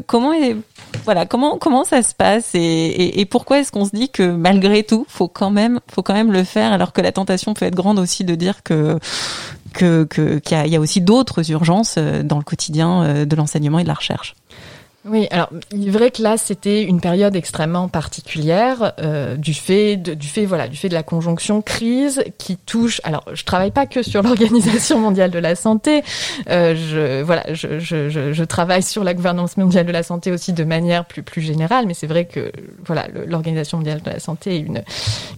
Comment 0.07 0.33
est 0.33 0.57
voilà 1.05 1.25
comment 1.25 1.36
comment 1.59 1.83
ça 1.83 2.01
se 2.01 2.13
passe 2.13 2.51
et, 2.53 3.27
pourquoi 3.29 3.59
est-ce 3.59 3.71
qu'on 3.71 3.85
se 3.85 3.95
dit 3.95 4.09
que 4.09 4.23
malgré 4.23 4.83
tout 4.83 5.05
faut 5.07 5.27
quand 5.27 5.49
même 5.51 5.79
faut 5.91 6.03
quand 6.03 6.13
même 6.13 6.31
le 6.31 6.43
faire 6.43 6.71
alors 6.71 6.93
que 6.93 7.01
la 7.01 7.11
tentation 7.11 7.53
peut 7.53 7.65
être 7.65 7.75
grande 7.75 7.99
aussi 7.99 8.23
de 8.23 8.35
dire 8.35 8.63
que 8.63 8.99
qu'il 9.77 10.07
y, 10.65 10.69
y, 10.69 10.75
a 10.75 10.79
aussi 10.79 11.01
d'autres 11.01 11.51
urgences 11.51 11.95
euh, 11.97 12.23
dans 12.23 12.37
le 12.37 12.43
quotidien 12.43 13.03
euh, 13.03 13.25
de 13.25 13.35
l'enseignement 13.35 13.77
et 13.77 13.83
de 13.83 13.87
la 13.87 13.93
recherche? 13.93 14.35
Oui, 15.09 15.27
alors 15.31 15.49
il 15.71 15.87
est 15.87 15.91
vrai 15.91 16.11
que 16.11 16.21
là 16.21 16.37
c'était 16.37 16.83
une 16.83 16.99
période 16.99 17.35
extrêmement 17.35 17.87
particulière 17.87 18.93
euh, 18.99 19.37
du 19.37 19.53
fait 19.53 19.95
de, 19.95 20.13
du 20.13 20.27
fait 20.27 20.45
voilà 20.45 20.67
du 20.67 20.75
fait 20.75 20.89
de 20.89 20.93
la 20.93 21.03
conjonction 21.03 21.61
crise 21.61 22.23
qui 22.37 22.57
touche. 22.57 22.99
Alors 23.03 23.23
je 23.33 23.43
travaille 23.43 23.71
pas 23.71 23.85
que 23.85 24.03
sur 24.03 24.21
l'Organisation 24.27 24.99
mondiale 24.99 25.31
de 25.31 25.39
la 25.39 25.55
santé, 25.55 26.03
euh, 26.49 26.75
je 26.75 27.21
voilà 27.21 27.43
je, 27.53 27.79
je, 27.79 28.09
je, 28.09 28.33
je, 28.33 28.43
travaille 28.43 28.83
sur 28.83 29.03
la 29.03 29.13
gouvernance 29.13 29.55
mondiale 29.55 29.85
de 29.85 29.91
la 29.91 30.03
santé 30.03 30.31
aussi 30.31 30.51
de 30.51 30.63
manière 30.63 31.05
plus 31.05 31.23
plus 31.23 31.41
générale, 31.41 31.85
mais 31.87 31.93
c'est 31.93 32.07
vrai 32.07 32.25
que 32.25 32.51
voilà 32.85 33.07
l'Organisation 33.27 33.77
mondiale 33.77 34.01
de 34.01 34.09
la 34.09 34.19
santé 34.19 34.55
est 34.55 34.59
une 34.59 34.83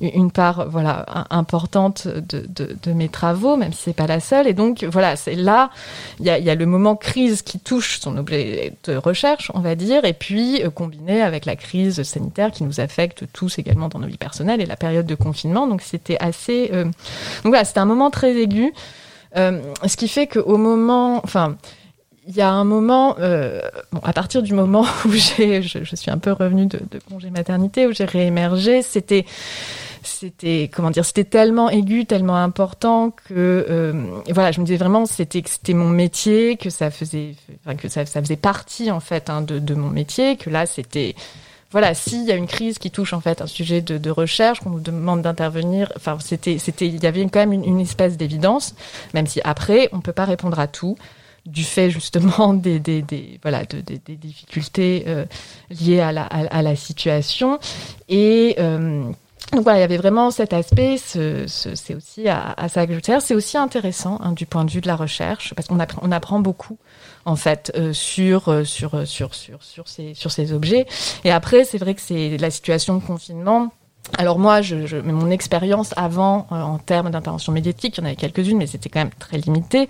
une 0.02 0.32
part 0.32 0.70
voilà 0.70 1.06
importante 1.30 2.08
de, 2.08 2.46
de, 2.48 2.76
de 2.82 2.94
mes 2.94 3.10
travaux, 3.10 3.56
même 3.56 3.74
si 3.74 3.84
c'est 3.84 3.94
pas 3.96 4.08
la 4.08 4.20
seule. 4.20 4.48
Et 4.48 4.54
donc 4.54 4.84
voilà 4.84 5.16
c'est 5.16 5.36
là 5.36 5.70
il 6.20 6.26
y 6.26 6.30
a, 6.30 6.40
y 6.40 6.50
a 6.50 6.56
le 6.56 6.66
moment 6.66 6.96
crise 6.96 7.42
qui 7.44 7.60
touche 7.60 8.00
son 8.00 8.18
objet 8.18 8.74
de 8.86 8.96
recherche 8.96 9.52
on 9.60 9.62
va 9.62 9.76
dire, 9.76 10.06
et 10.06 10.14
puis 10.14 10.64
euh, 10.64 10.70
combiné 10.70 11.22
avec 11.22 11.46
la 11.46 11.58
crise 11.58 12.02
sanitaire 12.04 12.52
qui 12.52 12.64
nous 12.64 12.80
affecte 12.80 13.26
tous 13.34 13.60
également 13.60 13.90
dans 13.90 14.00
nos 14.00 14.08
vies 14.08 14.18
personnelles 14.18 14.62
et 14.62 14.66
la 14.66 14.78
période 14.78 15.06
de 15.06 15.16
confinement. 15.16 15.68
Donc 15.68 15.82
c'était 15.82 16.18
assez, 16.20 16.70
euh... 16.72 16.86
donc 16.86 16.94
voilà, 17.44 17.66
c'était 17.66 17.82
un 17.82 17.86
moment 17.86 18.10
très 18.10 18.34
aigu, 18.38 18.74
euh, 19.36 19.62
ce 19.86 19.98
qui 19.98 20.08
fait 20.08 20.28
qu'au 20.28 20.58
moment, 20.58 21.20
enfin 21.26 21.58
il 22.26 22.36
y 22.36 22.42
a 22.42 22.50
un 22.50 22.64
moment, 22.64 23.16
bon, 23.16 24.00
à 24.04 24.14
partir 24.14 24.44
du 24.44 24.54
moment 24.54 24.86
où 25.06 25.12
j'ai, 25.12 25.64
je, 25.64 25.96
suis 25.96 26.12
un 26.12 26.20
peu 26.20 26.32
revenue 26.32 26.68
de 26.68 27.00
congé 27.10 27.32
maternité, 27.32 27.88
où 27.88 27.92
j'ai 27.92 28.06
réémergé, 28.06 28.84
c'était, 28.84 29.26
c'était 30.10 30.70
comment 30.74 30.92
dire 30.92 31.06
c'était 31.06 31.24
tellement 31.24 31.70
aigu 31.70 32.06
tellement 32.06 32.38
important 32.38 33.12
que 33.12 33.66
euh, 33.70 33.94
voilà 34.30 34.52
je 34.52 34.60
me 34.60 34.66
disais 34.66 34.78
vraiment 34.78 35.06
c'était 35.06 35.44
c'était 35.46 35.74
mon 35.74 35.90
métier 35.90 36.58
que 36.58 36.70
ça 36.70 36.92
faisait 36.92 37.36
que 37.78 37.88
ça, 37.88 38.06
ça 38.06 38.22
faisait 38.22 38.36
partie 38.36 38.92
en 38.92 39.00
fait 39.00 39.30
hein, 39.30 39.42
de, 39.42 39.76
mon 39.76 39.90
métier 39.90 40.36
que 40.36 40.50
là 40.50 40.66
c'était 40.66 41.16
voilà, 41.72 41.94
s'il 41.94 42.24
y 42.24 42.32
a 42.32 42.36
une 42.36 42.48
crise 42.48 42.80
qui 42.80 42.90
touche 42.90 43.14
en 43.14 43.22
fait 43.22 43.42
un 43.44 43.48
sujet 43.48 43.82
de, 43.82 44.10
recherche, 44.10 44.60
qu'on 44.60 44.72
nous 44.72 44.80
demande 44.80 45.22
d'intervenir, 45.22 45.94
enfin 45.96 46.18
c'était, 46.20 46.58
c'était, 46.58 46.88
il 46.88 47.02
y 47.04 47.06
avait 47.06 47.22
quand 47.28 47.46
même 47.46 47.54
une, 47.54 47.80
espèce 47.80 48.18
d'évidence, 48.18 48.74
même 49.14 49.28
si 49.28 49.40
après 49.44 49.88
on 49.92 50.02
peut 50.02 50.12
pas 50.12 50.26
répondre 50.26 50.60
à 50.60 50.66
tout 50.68 50.98
du 51.46 51.64
fait 51.64 51.90
justement 51.90 52.54
des, 52.56 52.80
des, 52.80 53.40
voilà 53.42 53.66
de, 53.66 53.82
des, 53.82 54.16
difficultés 54.16 55.04
euh, 55.08 55.26
liées 55.70 56.00
à 56.00 56.12
la, 56.12 56.24
à, 56.24 56.62
la 56.62 56.76
situation. 56.76 57.60
Et 58.08 58.56
euh, 58.60 59.04
donc 59.52 59.64
voilà, 59.64 59.80
il 59.80 59.82
y 59.82 59.84
avait 59.84 59.98
vraiment 59.98 60.30
cet 60.30 60.54
aspect, 60.54 60.98
ce, 60.98 61.46
ce, 61.48 61.74
c'est 61.74 61.96
aussi 61.96 62.28
à, 62.28 62.54
à. 62.56 62.70
C'est 62.70 63.34
aussi 63.34 63.58
intéressant 63.58 64.20
hein, 64.22 64.34
du 64.34 64.46
point 64.46 64.64
de 64.64 64.70
vue 64.70 64.82
de 64.82 64.88
la 64.88 64.96
recherche, 64.96 65.54
parce 65.56 65.68
qu'on 65.68 65.80
apprend, 65.80 66.02
on 66.04 66.12
apprend 66.12 66.40
beaucoup 66.40 66.78
en 67.26 67.36
fait 67.36 67.72
euh, 67.76 67.92
sur, 67.94 68.50
euh, 68.50 68.64
sur, 68.64 69.08
sur, 69.08 69.34
sur, 69.34 69.64
sur, 69.64 69.88
ces, 69.88 70.14
sur 70.14 70.32
ces 70.32 70.54
objets. 70.54 70.86
Et 71.24 71.32
après, 71.32 71.64
c'est 71.64 71.80
vrai 71.80 71.96
que 71.96 72.02
c'est 72.02 72.38
la 72.38 72.52
situation 72.52 72.96
de 72.96 73.04
confinement. 73.04 73.72
Alors 74.18 74.40
moi, 74.40 74.62
je, 74.62 74.88
je, 74.88 74.98
mon 74.98 75.30
expérience 75.30 75.94
avant 75.98 76.48
euh, 76.52 76.56
en 76.56 76.78
termes 76.78 77.10
d'intervention 77.10 77.52
médiatique, 77.52 77.98
il 77.98 78.02
y 78.02 78.04
en 78.04 78.06
avait 78.08 78.16
quelques-unes, 78.16 78.58
mais 78.58 78.68
c'était 78.68 78.90
quand 78.90 79.00
même 79.00 79.12
très 79.18 79.38
limité. 79.38 79.90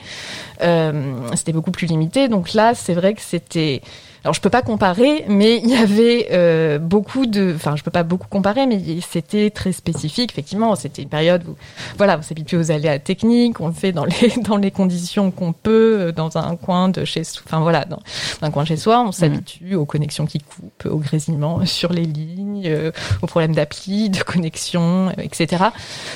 Euh, 0.61 1.29
c'était 1.35 1.53
beaucoup 1.53 1.71
plus 1.71 1.87
limité. 1.87 2.27
Donc 2.27 2.53
là, 2.53 2.75
c'est 2.75 2.93
vrai 2.93 3.13
que 3.13 3.21
c'était 3.21 3.81
alors 4.23 4.33
je 4.33 4.41
peux 4.41 4.49
pas 4.49 4.61
comparer, 4.61 5.25
mais 5.27 5.57
il 5.63 5.69
y 5.69 5.75
avait 5.75 6.27
euh, 6.31 6.77
beaucoup 6.77 7.25
de, 7.25 7.53
enfin 7.55 7.75
je 7.75 7.83
peux 7.83 7.91
pas 7.91 8.03
beaucoup 8.03 8.27
comparer, 8.27 8.67
mais 8.67 8.79
c'était 9.01 9.49
très 9.49 9.71
spécifique. 9.71 10.31
Effectivement, 10.31 10.75
c'était 10.75 11.03
une 11.03 11.09
période 11.09 11.43
où, 11.47 11.55
voilà, 11.97 12.17
on 12.19 12.21
s'habitue 12.21 12.57
aux 12.57 12.71
aléas 12.71 12.99
techniques, 12.99 13.59
on 13.61 13.67
le 13.67 13.73
fait 13.73 13.91
dans 13.91 14.05
les 14.05 14.33
dans 14.43 14.57
les 14.57 14.71
conditions 14.71 15.31
qu'on 15.31 15.53
peut, 15.53 15.97
euh, 15.99 16.11
dans 16.11 16.37
un 16.37 16.55
coin 16.55 16.89
de 16.89 17.05
chez, 17.05 17.21
enfin 17.45 17.61
voilà, 17.61 17.85
dans, 17.85 18.01
dans 18.41 18.47
un 18.47 18.51
coin 18.51 18.65
chez 18.65 18.77
soi, 18.77 19.01
on 19.01 19.11
s'habitue 19.11 19.75
mmh. 19.75 19.77
aux 19.77 19.85
connexions 19.85 20.25
qui 20.25 20.39
coupent, 20.39 20.85
aux 20.85 20.97
grésillements 20.97 21.65
sur 21.65 21.93
les 21.93 22.05
lignes, 22.05 22.67
euh, 22.67 22.91
aux 23.21 23.27
problèmes 23.27 23.55
d'appli, 23.55 24.09
de 24.09 24.21
connexion, 24.23 25.09
euh, 25.09 25.21
etc. 25.21 25.65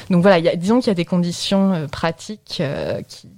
Donc 0.10 0.22
voilà, 0.22 0.40
y 0.40 0.50
a, 0.50 0.56
disons 0.56 0.80
qu'il 0.80 0.88
y 0.88 0.92
a 0.92 0.96
des 0.96 1.06
conditions 1.06 1.74
euh, 1.74 1.88
pratiques 1.88 2.58
euh, 2.60 3.02
qui 3.08 3.30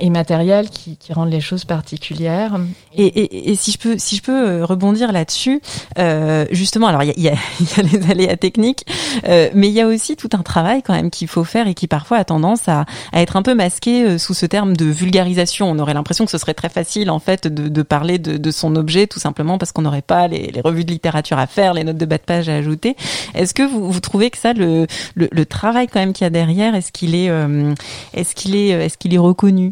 et 0.00 0.10
matériels 0.10 0.70
qui, 0.70 0.96
qui, 0.96 1.12
rendent 1.12 1.30
les 1.30 1.40
choses 1.40 1.64
particulières. 1.64 2.58
Et, 2.94 3.06
et, 3.06 3.50
et, 3.50 3.56
si 3.56 3.72
je 3.72 3.78
peux, 3.78 3.98
si 3.98 4.16
je 4.16 4.22
peux 4.22 4.48
euh, 4.48 4.64
rebondir 4.64 5.12
là-dessus, 5.12 5.60
euh, 5.98 6.46
justement, 6.50 6.86
alors 6.86 7.02
il 7.02 7.20
y 7.20 7.28
a, 7.28 7.32
y, 7.32 7.34
y 7.76 7.80
a, 7.80 7.82
les 7.82 8.10
aléas 8.10 8.36
techniques, 8.36 8.84
euh, 9.28 9.50
mais 9.54 9.68
il 9.68 9.74
y 9.74 9.80
a 9.80 9.86
aussi 9.86 10.16
tout 10.16 10.30
un 10.32 10.42
travail 10.42 10.82
quand 10.82 10.94
même 10.94 11.10
qu'il 11.10 11.28
faut 11.28 11.44
faire 11.44 11.66
et 11.68 11.74
qui 11.74 11.86
parfois 11.88 12.18
a 12.18 12.24
tendance 12.24 12.68
à, 12.68 12.84
à 13.12 13.22
être 13.22 13.36
un 13.36 13.42
peu 13.42 13.54
masqué 13.54 14.04
euh, 14.04 14.18
sous 14.18 14.34
ce 14.34 14.46
terme 14.46 14.76
de 14.76 14.86
vulgarisation. 14.86 15.70
On 15.70 15.78
aurait 15.78 15.94
l'impression 15.94 16.24
que 16.24 16.30
ce 16.30 16.38
serait 16.38 16.54
très 16.54 16.68
facile 16.68 17.10
en 17.10 17.18
fait 17.18 17.46
de, 17.46 17.68
de 17.68 17.82
parler 17.82 18.18
de, 18.18 18.36
de, 18.36 18.50
son 18.50 18.76
objet 18.76 19.06
tout 19.06 19.20
simplement 19.20 19.58
parce 19.58 19.72
qu'on 19.72 19.82
n'aurait 19.82 20.02
pas 20.02 20.28
les, 20.28 20.48
les, 20.48 20.60
revues 20.60 20.84
de 20.84 20.90
littérature 20.90 21.38
à 21.38 21.46
faire, 21.46 21.74
les 21.74 21.84
notes 21.84 21.96
de 21.96 22.06
bas 22.06 22.18
de 22.18 22.22
page 22.22 22.48
à 22.48 22.54
ajouter. 22.54 22.96
Est-ce 23.34 23.54
que 23.54 23.62
vous, 23.62 23.90
vous 23.90 24.00
trouvez 24.00 24.30
que 24.30 24.38
ça, 24.38 24.52
le, 24.52 24.86
le, 25.14 25.28
le 25.30 25.46
travail 25.46 25.88
quand 25.88 26.00
même 26.00 26.12
qu'il 26.12 26.24
y 26.24 26.26
a 26.26 26.30
derrière, 26.30 26.74
est-ce 26.74 26.92
qu'il 26.92 27.14
est, 27.14 27.28
euh, 27.30 27.74
est-ce 28.14 28.34
qu'il 28.34 28.54
est, 28.54 28.68
est-ce 28.68 28.98
qu'il 28.98 29.14
est 29.14 29.18
reconnu? 29.18 29.71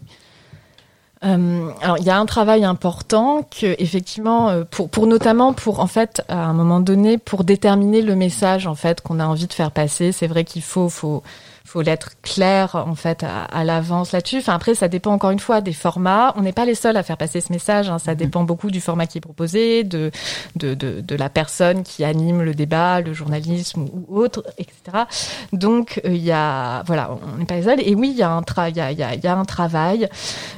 Euh, 1.22 1.70
alors 1.83 1.98
il 1.98 2.04
y 2.04 2.11
a 2.11 2.18
un 2.18 2.24
travail 2.24 2.64
important 2.64 3.42
que 3.42 3.74
effectivement 3.78 4.48
euh, 4.48 4.64
pour, 4.64 4.88
pour 4.88 5.06
notamment 5.06 5.52
pour 5.52 5.80
en 5.80 5.87
fait 5.87 6.22
à 6.28 6.46
un 6.46 6.54
moment 6.54 6.80
donné 6.80 7.18
pour 7.18 7.44
déterminer 7.44 8.00
le 8.00 8.16
message 8.16 8.66
en 8.66 8.74
fait 8.74 9.02
qu'on 9.02 9.20
a 9.20 9.26
envie 9.26 9.46
de 9.46 9.52
faire 9.52 9.70
passer. 9.70 10.12
C'est 10.12 10.26
vrai 10.26 10.44
qu'il 10.44 10.62
faut 10.62 10.88
faut 10.88 11.22
faut 11.70 11.83
l'être 11.83 12.20
clair 12.22 12.74
en 12.74 12.96
fait 12.96 13.22
à, 13.22 13.44
à 13.44 13.62
l'avance 13.62 14.11
là-dessus. 14.11 14.38
Enfin 14.38 14.54
après 14.54 14.74
ça 14.74 14.88
dépend 14.88 15.12
encore 15.12 15.30
une 15.30 15.38
fois 15.38 15.61
des 15.61 15.72
formats. 15.72 16.35
On 16.37 16.42
n'est 16.42 16.52
pas 16.52 16.64
les 16.64 16.74
seuls 16.74 16.96
à 16.96 17.04
faire 17.04 17.16
passer 17.16 17.40
ce 17.40 17.52
message. 17.52 17.88
Hein. 17.88 18.00
Ça 18.00 18.16
dépend 18.16 18.42
beaucoup 18.42 18.72
du 18.72 18.80
format 18.80 19.06
qui 19.06 19.18
est 19.18 19.20
proposé, 19.20 19.85
de 19.85 20.11
de, 20.56 20.74
de 20.74 21.00
de 21.00 21.14
la 21.14 21.28
personne 21.28 21.85
qui 21.85 22.02
anime 22.02 22.42
le 22.42 22.54
débat, 22.54 23.00
le 23.00 23.12
journalisme 23.12 23.87
ou 23.92 24.18
autre, 24.18 24.44
etc. 24.59 25.04
Donc 25.52 26.00
il 26.04 26.11
euh, 26.11 26.16
y 26.16 26.33
a 26.33 26.83
voilà 26.87 27.11
on 27.35 27.38
n'est 27.38 27.44
pas 27.44 27.54
les 27.54 27.62
seuls. 27.62 27.80
Et 27.85 27.94
oui 27.94 28.11
il 28.11 28.16
y 28.16 28.22
a 28.22 28.30
un 28.30 28.42
travail 28.42 28.72
il 28.72 28.78
y 28.78 28.80
a, 28.80 28.92
y, 28.92 29.02
a, 29.04 29.14
y 29.14 29.26
a 29.28 29.37
un 29.37 29.44
travail. 29.44 30.09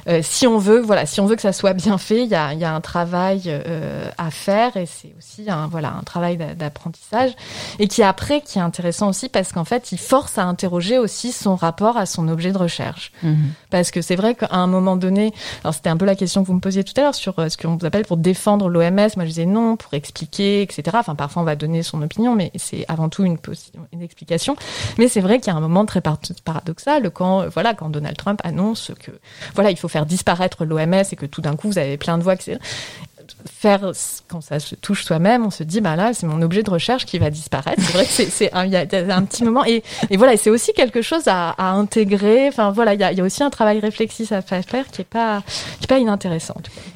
Euh, 0.07 0.21
si 0.23 0.47
on 0.47 0.57
veut 0.57 0.79
voilà 0.79 1.05
si 1.05 1.21
on 1.21 1.27
veut 1.27 1.35
que 1.35 1.43
ça 1.43 1.53
soit 1.53 1.73
bien 1.73 1.99
fait 1.99 2.23
il 2.23 2.29
y 2.29 2.35
a 2.35 2.53
il 2.53 2.59
y 2.59 2.65
a 2.65 2.73
un 2.73 2.81
travail 2.81 3.43
euh, 3.47 4.09
à 4.17 4.31
faire 4.31 4.77
et 4.77 4.87
c'est 4.87 5.13
aussi 5.19 5.49
un 5.49 5.67
voilà 5.67 5.93
un 5.93 6.03
travail 6.03 6.37
d'apprentissage 6.57 7.35
et 7.77 7.87
qui 7.87 8.01
après 8.01 8.41
qui 8.41 8.57
est 8.57 8.61
intéressant 8.61 9.09
aussi 9.09 9.29
parce 9.29 9.51
qu'en 9.51 9.63
fait 9.63 9.91
il 9.91 9.99
force 9.99 10.39
à 10.39 10.43
interroger 10.43 10.97
aussi 11.03 11.31
son 11.31 11.55
rapport 11.55 11.97
à 11.97 12.05
son 12.05 12.27
objet 12.27 12.51
de 12.51 12.57
recherche. 12.57 13.11
Mmh. 13.21 13.33
Parce 13.69 13.91
que 13.91 14.01
c'est 14.01 14.15
vrai 14.15 14.35
qu'à 14.35 14.49
un 14.51 14.67
moment 14.67 14.95
donné, 14.95 15.33
alors 15.63 15.73
c'était 15.73 15.89
un 15.89 15.97
peu 15.97 16.05
la 16.05 16.15
question 16.15 16.41
que 16.41 16.47
vous 16.47 16.53
me 16.53 16.59
posiez 16.59 16.83
tout 16.83 16.93
à 16.97 17.01
l'heure 17.01 17.15
sur 17.15 17.37
euh, 17.39 17.49
ce 17.49 17.57
qu'on 17.57 17.75
vous 17.75 17.85
appelle 17.85 18.05
pour 18.05 18.17
défendre 18.17 18.69
l'OMS. 18.69 18.95
Moi, 18.95 19.09
je 19.19 19.25
disais 19.25 19.45
non, 19.45 19.75
pour 19.75 19.93
expliquer, 19.93 20.61
etc. 20.61 20.83
Enfin, 20.99 21.15
parfois, 21.15 21.41
on 21.41 21.45
va 21.45 21.55
donner 21.55 21.83
son 21.83 22.01
opinion, 22.01 22.35
mais 22.35 22.51
c'est 22.55 22.85
avant 22.87 23.09
tout 23.09 23.23
une, 23.23 23.37
une 23.91 24.01
explication. 24.01 24.55
Mais 24.97 25.07
c'est 25.07 25.21
vrai 25.21 25.39
qu'il 25.39 25.51
y 25.51 25.55
a 25.55 25.57
un 25.57 25.61
moment 25.61 25.85
très 25.85 26.01
paradoxal 26.01 27.11
quand, 27.11 27.41
euh, 27.41 27.49
voilà, 27.49 27.73
quand 27.73 27.89
Donald 27.89 28.17
Trump 28.17 28.39
annonce 28.43 28.91
que, 28.99 29.11
voilà, 29.55 29.71
il 29.71 29.77
faut 29.77 29.87
faire 29.87 30.05
disparaître 30.05 30.65
l'OMS 30.65 31.03
et 31.11 31.15
que 31.15 31.25
tout 31.25 31.41
d'un 31.41 31.55
coup, 31.55 31.67
vous 31.67 31.77
avez 31.77 31.97
plein 31.97 32.17
de 32.17 32.23
voix 32.23 32.35
faire 33.49 33.91
quand 34.27 34.41
ça 34.41 34.59
se 34.59 34.75
touche 34.75 35.05
soi-même, 35.05 35.45
on 35.45 35.51
se 35.51 35.63
dit 35.63 35.81
bah 35.81 35.95
là 35.95 36.13
c'est 36.13 36.25
mon 36.25 36.41
objet 36.41 36.63
de 36.63 36.69
recherche 36.69 37.05
qui 37.05 37.19
va 37.19 37.29
disparaître. 37.29 37.81
C'est 37.81 37.93
vrai 37.93 38.05
que 38.05 38.11
c'est 38.11 38.53
un, 38.53 38.65
il 38.65 38.71
y, 38.71 38.77
a 38.77 39.15
un 39.15 39.23
petit 39.23 39.43
moment 39.43 39.65
et, 39.65 39.83
et 40.09 40.17
voilà 40.17 40.37
c'est 40.37 40.49
aussi 40.49 40.73
quelque 40.73 41.01
chose 41.01 41.27
à, 41.27 41.51
à 41.51 41.71
intégrer. 41.71 42.47
Enfin 42.47 42.71
voilà 42.71 42.93
il 42.93 42.99
y 42.99 43.03
a, 43.03 43.11
y 43.11 43.21
a, 43.21 43.23
aussi 43.23 43.43
un 43.43 43.49
travail 43.49 43.79
réflexif 43.79 44.31
à 44.31 44.41
faire 44.41 44.63
qui 44.91 45.01
est 45.01 45.05
pas 45.05 45.43
qui 45.79 45.85
est 45.85 45.87
pas 45.87 45.99
inintéressant. 45.99 46.55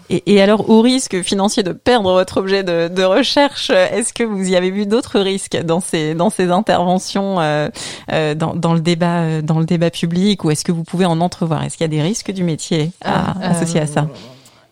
Et, 0.09 0.23
et, 0.25 0.41
alors 0.41 0.69
au 0.69 0.81
risque 0.81 1.21
financier 1.21 1.63
de 1.63 1.73
perdre 1.73 2.13
votre 2.13 2.37
objet 2.37 2.63
de, 2.63 2.87
de 2.87 3.03
recherche, 3.03 3.69
est-ce 3.69 4.13
que 4.13 4.23
vous 4.23 4.49
y 4.49 4.55
avez 4.55 4.71
vu 4.71 4.85
d'autres 4.85 5.19
risques 5.19 5.57
dans 5.63 5.81
ces 5.81 6.13
dans 6.13 6.29
ces 6.29 6.49
interventions 6.49 7.39
euh, 7.39 7.69
euh, 8.11 8.35
dans, 8.35 8.55
dans 8.55 8.73
le 8.73 8.79
débat 8.79 9.21
euh, 9.21 9.41
dans 9.41 9.59
le 9.59 9.65
débat 9.65 9.89
public 9.89 10.43
ou 10.43 10.51
est-ce 10.51 10.63
que 10.63 10.71
vous 10.71 10.83
pouvez 10.83 11.05
en 11.05 11.19
entrevoir? 11.21 11.63
Est-ce 11.63 11.77
qu'il 11.77 11.83
y 11.83 11.85
a 11.85 11.95
des 11.95 12.01
risques 12.01 12.31
du 12.31 12.43
métier 12.43 12.91
à, 13.03 13.31
euh, 13.31 13.51
associés 13.51 13.81
à 13.81 13.87
ça? 13.87 14.07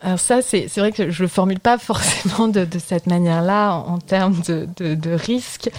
Alors 0.01 0.19
ça, 0.19 0.41
c'est 0.41 0.67
vrai 0.77 0.91
que 0.91 1.10
je 1.10 1.23
le 1.23 1.27
formule 1.27 1.60
pas 1.60 1.77
forcément 1.77 2.47
de, 2.47 2.65
de 2.65 2.79
cette 2.79 3.08
manière-là 3.08 3.73
en, 3.73 3.95
en, 3.95 3.97
termes 3.97 4.39
de, 4.47 4.67
de, 4.77 4.93
de 4.93 5.12
risque. 5.12 5.69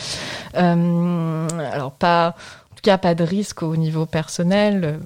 Euh, 0.57 1.49
alors 1.73 1.93
pas, 1.93 2.35
en 2.73 2.75
tout 2.75 2.83
cas, 2.83 2.99
pas 2.99 3.15
de 3.15 3.25
risque 3.25 3.63
au 3.63 3.77
niveau 3.77 4.07
personnel. 4.07 5.01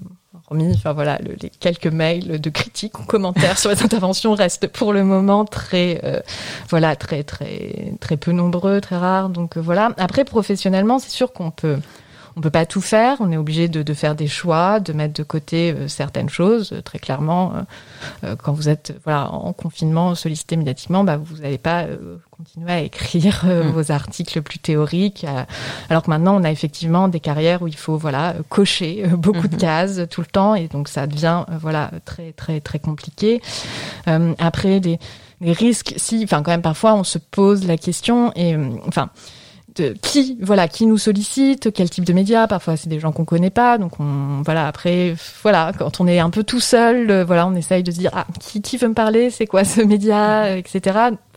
Hormis, 0.49 0.73
enfin 0.75 0.93
voilà, 0.93 1.19
le, 1.19 1.37
les 1.41 1.51
quelques 1.51 1.87
mails 1.87 2.41
de 2.41 2.51
critiques 2.51 2.99
ou 2.99 3.05
commentaires 3.05 3.59
sur 3.59 3.71
les 3.71 3.83
interventions 3.85 4.35
restent 4.35 4.69
pour 4.69 4.93
le 4.93 5.05
moment 5.05 5.45
très, 5.45 6.01
euh, 6.05 6.21
voilà, 6.69 6.97
très 6.97 7.23
très 7.23 7.95
très 8.01 8.17
peu 8.17 8.33
nombreux, 8.33 8.81
très 8.81 8.97
rares. 8.97 9.29
Donc 9.29 9.57
euh, 9.57 9.61
voilà. 9.61 9.93
Après, 9.99 10.25
professionnellement, 10.25 10.99
c'est 10.99 11.11
sûr 11.11 11.33
qu'on 11.33 11.51
peut 11.51 11.79
on 12.37 12.41
peut 12.41 12.51
pas 12.51 12.67
tout 12.67 12.81
faire. 12.81 13.17
On 13.21 13.33
est 13.33 13.37
obligé 13.37 13.69
de, 13.69 13.83
de, 13.83 13.95
faire 13.95 14.15
des 14.15 14.29
choix, 14.29 14.81
de 14.81 14.93
mettre 14.93 15.15
de 15.15 15.23
côté 15.23 15.73
euh, 15.73 15.89
certaines 15.89 16.29
choses. 16.29 16.73
Euh, 16.73 16.81
très 16.81 16.99
clairement, 16.99 17.53
euh, 17.55 17.61
euh, 18.25 18.37
quand 18.37 18.53
vous 18.53 18.69
êtes 18.69 18.99
voilà 19.05 19.31
en 19.31 19.53
confinement, 19.53 20.15
sollicité 20.15 20.57
médiatiquement, 20.57 21.05
bah, 21.05 21.17
vous 21.17 21.39
n'allez 21.39 21.59
pas 21.59 21.83
euh, 21.83 22.17
continuer 22.31 22.73
à 22.73 22.81
écrire 22.81 23.45
mmh. 23.45 23.71
vos 23.71 23.93
articles 23.93 24.43
plus 24.43 24.59
théoriques. 24.59 25.27
alors 25.89 26.03
que 26.03 26.11
maintenant, 26.11 26.41
on 26.41 26.45
a 26.45 26.51
effectivement 26.51 27.09
des 27.09 27.21
carrières 27.21 27.63
où 27.63 27.69
il 27.69 27.77
faut 27.77 27.97
voilà 27.97 28.35
cocher 28.49 29.05
beaucoup 29.13 29.47
mmh. 29.47 29.49
de 29.49 29.57
cases 29.57 30.01
tout 30.11 30.21
le 30.21 30.27
temps, 30.27 30.55
et 30.55 30.69
donc 30.69 30.89
ça 30.89 31.07
devient 31.07 31.45
voilà 31.61 31.91
très 32.05 32.33
très 32.33 32.61
très 32.61 32.79
compliqué. 32.79 33.43
après 34.39 34.81
des 34.81 34.99
des 35.41 35.53
risques. 35.53 35.95
Si, 35.97 36.21
enfin, 36.25 36.43
quand 36.43 36.51
même, 36.51 36.63
parfois, 36.63 36.95
on 36.95 37.05
se 37.05 37.19
pose 37.19 37.67
la 37.67 37.79
question 37.79 38.33
et, 38.37 38.57
enfin, 38.87 39.11
de 39.77 39.95
qui, 40.03 40.39
voilà, 40.41 40.69
qui 40.69 40.87
nous 40.87 40.99
sollicite, 40.99 41.73
quel 41.73 41.91
type 41.91 42.05
de 42.05 42.13
médias. 42.13 42.47
Parfois, 42.47 42.77
c'est 42.77 42.89
des 42.89 43.01
gens 43.01 43.13
qu'on 43.13 43.25
connaît 43.25 43.51
pas, 43.51 43.79
donc 43.79 44.01
on, 44.01 44.43
voilà. 44.45 44.67
Après, 44.67 45.15
voilà, 45.43 45.73
quand 45.79 46.01
on 46.01 46.07
est 46.07 46.19
un 46.19 46.31
peu 46.31 46.45
tout 46.45 46.61
seul, 46.61 47.23
voilà, 47.23 47.47
on 47.47 47.55
essaye 47.55 47.83
de 47.83 47.91
se 47.91 47.99
dire, 47.99 48.11
ah, 48.15 48.27
qui, 48.41 48.63
qui 48.63 48.77
veut 48.77 48.89
me 48.89 48.95
parler, 48.95 49.31
c'est 49.31 49.47
quoi 49.47 49.65
ce 49.65 49.81
média, 49.81 50.57
etc. 50.57 50.81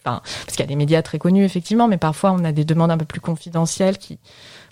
Enfin, 0.06 0.22
parce 0.46 0.58
qu'il 0.58 0.60
y 0.60 0.63
a 0.63 0.67
des 0.67 0.76
médias 0.76 1.02
très 1.02 1.17
connus 1.17 1.46
effectivement, 1.46 1.88
mais 1.88 1.98
parfois 1.98 2.34
on 2.34 2.43
a 2.43 2.52
des 2.52 2.65
demandes 2.65 2.91
un 2.91 2.98
peu 2.98 3.06
plus 3.06 3.22
confidentielles 3.22 3.98
qui, 3.98 4.19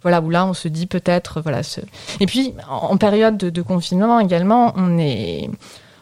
voilà, 0.01 0.19
où 0.19 0.29
là 0.29 0.45
on 0.45 0.53
se 0.53 0.67
dit 0.67 0.87
peut-être, 0.87 1.41
voilà. 1.41 1.63
Ce... 1.63 1.79
Et 2.19 2.25
puis 2.25 2.53
en, 2.69 2.97
période 2.97 3.37
de, 3.37 3.49
de, 3.49 3.61
confinement 3.61 4.19
également, 4.19 4.73
on 4.75 4.97
est 4.97 5.49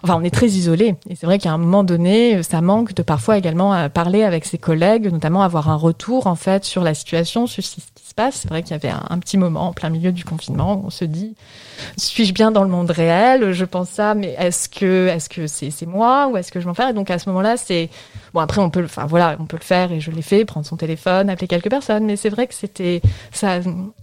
Enfin, 0.04 0.18
on 0.20 0.24
est 0.24 0.34
très 0.34 0.48
isolé. 0.48 0.96
Et 1.10 1.16
c'est 1.16 1.26
vrai 1.26 1.40
qu'à 1.40 1.52
un 1.52 1.58
moment 1.58 1.84
donné, 1.84 2.42
ça 2.44 2.62
manque 2.62 2.94
de 2.94 3.04
parfois 3.04 3.38
également 3.38 3.90
parler 3.90 4.24
avec 4.24 4.46
ses 4.46 4.58
collègues, 4.58 5.12
notamment 5.12 5.42
avoir 5.42 5.70
un 5.70 5.76
retour, 5.76 6.28
en 6.28 6.36
fait, 6.36 6.66
sur 6.66 6.84
la 6.84 6.94
situation, 6.94 7.48
sur 7.48 7.64
ce 7.64 7.76
qui 7.76 7.82
se 8.10 8.14
passe. 8.14 8.36
C'est 8.42 8.50
vrai 8.50 8.64
qu'il 8.64 8.72
y 8.72 8.76
avait 8.76 8.90
un, 8.90 9.20
petit 9.20 9.38
moment 9.38 9.68
en 9.68 9.74
plein 9.74 9.90
milieu 9.90 10.12
du 10.12 10.24
confinement 10.24 10.76
où 10.76 10.88
on 10.88 10.90
se 10.90 11.06
dit, 11.06 11.36
suis-je 11.98 12.34
bien 12.34 12.52
dans 12.52 12.64
le 12.64 12.70
monde 12.70 12.92
réel? 12.92 13.52
Je 13.52 13.66
pense 13.66 13.90
ça, 13.90 14.16
mais 14.16 14.36
est-ce 14.38 14.70
que 14.70 15.08
est-ce 15.08 15.30
que 15.30 15.48
c'est 15.48 15.86
moi 15.86 16.28
ou 16.28 16.38
est-ce 16.38 16.52
que 16.52 16.60
je 16.60 16.68
m'en 16.68 16.74
fais 16.74 16.90
Et 16.90 16.94
donc 16.94 17.10
à 17.10 17.20
ce 17.20 17.30
moment-là, 17.30 17.58
c'est 17.58 17.90
bon 18.34 18.40
après 18.40 18.62
on 18.62 18.70
peut 18.70 18.84
enfin 18.84 19.06
voilà, 19.06 19.36
on 19.40 19.46
peut 19.46 19.58
le 19.58 19.64
faire 19.64 19.92
et 19.92 20.00
je 20.00 20.12
l'ai 20.12 20.22
fait, 20.22 20.46
prendre 20.46 20.66
son 20.66 20.78
téléphone, 20.78 21.30
appeler 21.30 21.48
quelques 21.48 21.70
personnes, 21.70 22.06
mais 22.06 22.16
c'est 22.16 22.30
vrai 22.30 22.48
que 22.48 22.54
c'était 22.54 23.02
ça 23.32 23.60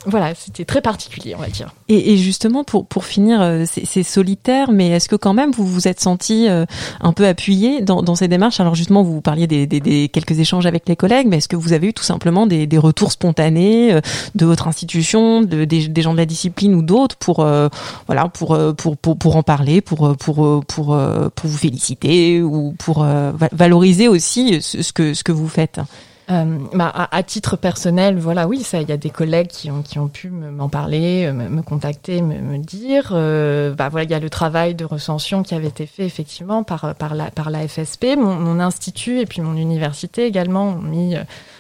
voilà, 0.06 0.34
c'était 0.34 0.64
très 0.64 0.80
particulier, 0.80 1.34
on 1.36 1.40
va 1.40 1.48
dire. 1.48 1.74
Et, 1.88 2.12
et 2.12 2.16
justement 2.16 2.64
pour 2.64 2.86
pour 2.86 3.04
finir, 3.04 3.40
euh, 3.40 3.64
c'est 3.66 4.02
solitaire, 4.02 4.70
mais 4.70 4.90
est-ce 4.90 5.08
que 5.08 5.16
quand 5.16 5.34
même 5.34 5.52
vous 5.52 5.66
vous 5.66 5.85
êtes 5.88 6.00
senti 6.00 6.48
euh, 6.48 6.64
un 7.00 7.12
peu 7.12 7.26
appuyé 7.26 7.82
dans, 7.82 8.02
dans 8.02 8.14
ces 8.14 8.28
démarches? 8.28 8.60
Alors 8.60 8.74
justement, 8.74 9.02
vous 9.02 9.20
parliez 9.20 9.46
des, 9.46 9.66
des, 9.66 10.08
quelques 10.08 10.38
échanges 10.38 10.66
avec 10.66 10.88
les 10.88 10.96
collègues, 10.96 11.26
mais 11.28 11.38
est-ce 11.38 11.48
que 11.48 11.56
vous 11.56 11.72
avez 11.72 11.88
eu 11.88 11.92
tout 11.92 12.02
simplement 12.02 12.46
des, 12.46 12.66
des 12.66 12.78
retours 12.78 13.12
spontanés 13.12 13.92
euh, 13.92 14.00
de 14.34 14.46
votre 14.46 14.68
institution, 14.68 15.42
de, 15.42 15.64
des, 15.64 16.02
gens 16.02 16.12
de 16.12 16.18
la 16.18 16.26
discipline 16.26 16.74
ou 16.74 16.82
d'autres 16.82 17.16
pour 17.16 17.40
euh, 17.40 17.68
voilà 18.06 18.28
pour, 18.28 18.58
pour, 18.76 18.96
pour 18.96 19.16
pour 19.16 19.36
en 19.36 19.42
parler, 19.42 19.80
pour 19.80 20.16
pour 20.16 20.64
pour 20.66 20.98
pour 21.34 21.50
vous 21.50 21.58
féliciter 21.58 22.42
ou 22.42 22.74
pour 22.78 23.06
valoriser 23.52 24.08
aussi 24.08 24.60
ce 24.60 24.92
que 24.92 25.14
ce 25.14 25.24
que 25.24 25.32
vous 25.32 25.48
faites? 25.48 25.80
Euh, 26.28 26.58
bah, 26.74 26.90
à, 26.92 27.16
à, 27.16 27.22
titre 27.22 27.56
personnel, 27.56 28.18
voilà, 28.18 28.48
oui, 28.48 28.62
ça, 28.62 28.80
il 28.80 28.88
y 28.88 28.92
a 28.92 28.96
des 28.96 29.10
collègues 29.10 29.46
qui 29.46 29.70
ont 29.70 29.82
qui 29.82 30.00
ont 30.00 30.08
pu 30.08 30.28
m'en 30.28 30.68
parler, 30.68 31.30
me, 31.32 31.48
me, 31.48 31.62
contacter, 31.62 32.20
me, 32.20 32.40
me 32.40 32.58
dire. 32.58 33.10
Euh, 33.12 33.74
bah 33.74 33.88
voilà, 33.88 34.04
il 34.04 34.10
y 34.10 34.14
a 34.14 34.18
le 34.18 34.30
travail 34.30 34.74
de 34.74 34.84
recension 34.84 35.44
qui 35.44 35.54
avait 35.54 35.68
été 35.68 35.86
fait 35.86 36.04
effectivement 36.04 36.64
par 36.64 36.96
par 36.96 37.14
la 37.14 37.30
par 37.30 37.50
la 37.50 37.66
FSP, 37.68 38.16
mon, 38.16 38.34
mon 38.34 38.58
institut 38.58 39.20
et 39.20 39.26
puis 39.26 39.40
mon 39.40 39.56
université 39.56 40.26
également 40.26 40.70
ont 40.70 40.82
mis 40.82 41.14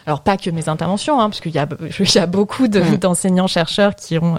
alors 0.06 0.20
pas 0.20 0.36
que 0.36 0.50
mes 0.50 0.68
interventions, 0.68 1.20
hein, 1.20 1.28
parce 1.28 1.40
qu'il 1.40 1.52
y 1.52 1.58
a, 1.58 1.68
il 1.98 2.14
y 2.14 2.18
a 2.18 2.26
beaucoup 2.26 2.64
mm. 2.64 2.96
d'enseignants 2.96 3.46
chercheurs 3.46 3.94
qui 3.94 4.18
ont 4.18 4.38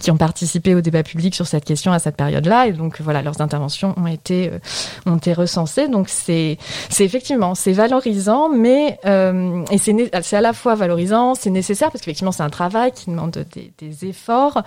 qui 0.00 0.10
ont 0.10 0.16
participé 0.16 0.74
au 0.74 0.80
débat 0.80 1.02
public 1.02 1.34
sur 1.34 1.46
cette 1.46 1.64
question 1.64 1.92
à 1.92 1.98
cette 1.98 2.16
période-là, 2.16 2.66
et 2.66 2.72
donc 2.72 3.00
voilà, 3.00 3.22
leurs 3.22 3.40
interventions 3.40 3.94
ont 3.96 4.06
été 4.06 4.50
euh, 4.52 4.58
ont 5.06 5.16
été 5.16 5.32
recensées. 5.32 5.88
Donc 5.88 6.08
c'est 6.08 6.58
c'est 6.88 7.04
effectivement 7.04 7.54
c'est 7.54 7.72
valorisant, 7.72 8.48
mais 8.48 8.98
euh, 9.06 9.64
et 9.70 9.78
c'est 9.78 9.94
c'est 10.22 10.36
à 10.36 10.40
la 10.40 10.52
fois 10.52 10.74
valorisant, 10.74 11.34
c'est 11.34 11.50
nécessaire 11.50 11.90
parce 11.90 12.02
qu'effectivement 12.02 12.32
c'est 12.32 12.42
un 12.42 12.50
travail 12.50 12.92
qui 12.92 13.10
demande 13.10 13.44
des, 13.52 13.72
des 13.78 14.08
efforts, 14.08 14.62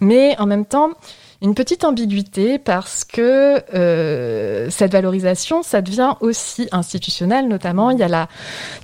mais 0.00 0.38
en 0.38 0.46
même 0.46 0.66
temps 0.66 0.90
une 1.40 1.54
petite 1.54 1.84
ambiguïté 1.84 2.58
parce 2.58 3.04
que 3.04 3.62
euh, 3.74 4.68
cette 4.70 4.92
valorisation, 4.92 5.62
ça 5.62 5.82
devient 5.82 6.14
aussi 6.20 6.68
institutionnel, 6.72 7.46
notamment 7.46 7.90
il 7.90 7.98
y 7.98 8.02
a 8.02 8.08
la 8.08 8.28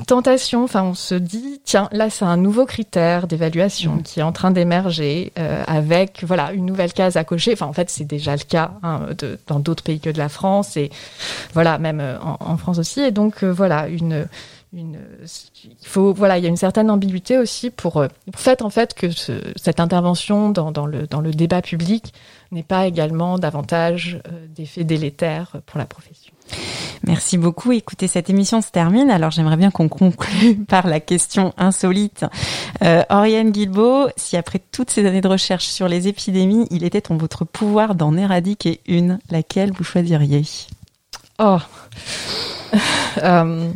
tentation, 0.07 0.63
enfin 0.63 0.85
on 0.85 0.95
se 0.95 1.17
dit, 1.17 1.61
tiens, 1.65 1.89
là 1.91 2.11
c'est 2.11 2.25
un 2.25 2.37
nouveau 2.37 2.65
critère 2.65 3.27
d'évaluation 3.27 3.99
qui 3.99 4.21
est 4.21 4.23
en 4.23 4.33
train 4.33 4.53
d'émerger 4.53 5.33
euh, 5.39 5.65
avec 5.67 6.23
voilà 6.25 6.53
une 6.53 6.65
nouvelle 6.67 6.93
case 6.93 7.17
à 7.17 7.25
cocher. 7.25 7.53
Enfin 7.55 7.67
en 7.67 7.73
fait 7.73 7.91
c'est 7.91 8.05
déjà 8.05 8.37
le 8.37 8.45
cas 8.45 8.73
hein, 8.85 9.09
de, 9.19 9.39
dans 9.49 9.59
d'autres 9.59 9.83
pays 9.83 9.99
que 9.99 10.11
de 10.11 10.19
la 10.19 10.29
France 10.29 10.77
et 10.77 10.91
voilà 11.55 11.79
même 11.79 12.01
euh, 12.01 12.19
en, 12.21 12.37
en 12.39 12.57
France 12.57 12.79
aussi. 12.79 13.01
Et 13.01 13.11
donc 13.11 13.43
euh, 13.43 13.53
voilà 13.53 13.89
une 13.89 14.29
une, 14.75 14.99
il 15.81 15.87
faut, 15.87 16.13
voilà, 16.13 16.39
il 16.39 16.43
y 16.43 16.47
a 16.47 16.51
une 16.51 16.57
certaine 16.57 16.91
ambiguïté 16.91 17.39
aussi 17.39 17.71
pour, 17.71 17.99
euh, 17.99 18.09
pour 18.31 18.41
fait 18.41 18.61
en 18.63 18.71
fait 18.71 18.95
que 18.95 19.11
ce, 19.11 19.33
cette 19.57 19.81
intervention 19.81 20.51
dans, 20.51 20.73
dans, 20.73 20.87
le, 20.87 21.07
dans 21.07 21.21
le 21.21 21.31
débat 21.31 21.63
public 21.63 22.13
n'est 22.55 22.63
pas 22.63 22.87
également 22.87 23.39
davantage 23.39 24.21
euh, 24.27 24.47
d'effets 24.55 24.85
délétères 24.85 25.57
pour 25.67 25.79
la 25.79 25.85
profession. 25.85 26.33
Merci 27.07 27.37
beaucoup. 27.37 27.73
Écoutez, 27.73 28.07
cette 28.07 28.31
émission 28.31 28.63
se 28.63 28.71
termine. 28.71 29.11
Alors 29.11 29.31
j'aimerais 29.31 29.57
bien 29.57 29.71
qu'on 29.71 29.89
conclue 29.89 30.57
par 30.69 30.87
la 30.87 31.01
question 31.01 31.53
insolite. 31.59 32.25
Euh, 32.83 33.03
Oriane 33.11 33.51
Guilbeault, 33.51 34.09
si 34.17 34.37
après 34.37 34.61
toutes 34.73 34.91
ces 34.91 35.07
années 35.07 35.21
de 35.21 35.29
recherche 35.29 35.67
sur 35.67 35.89
les 35.89 36.09
épidémies, 36.09 36.67
il 36.71 36.85
était 36.85 37.11
en 37.13 37.17
votre 37.17 37.45
pouvoir 37.45 37.95
d'en 37.95 38.17
éradiquer 38.17 38.81
une, 38.87 39.19
laquelle 39.31 39.73
vous 39.73 39.85
choisiriez? 39.85 40.43
Oh 41.39 41.59
euh, 43.23 43.71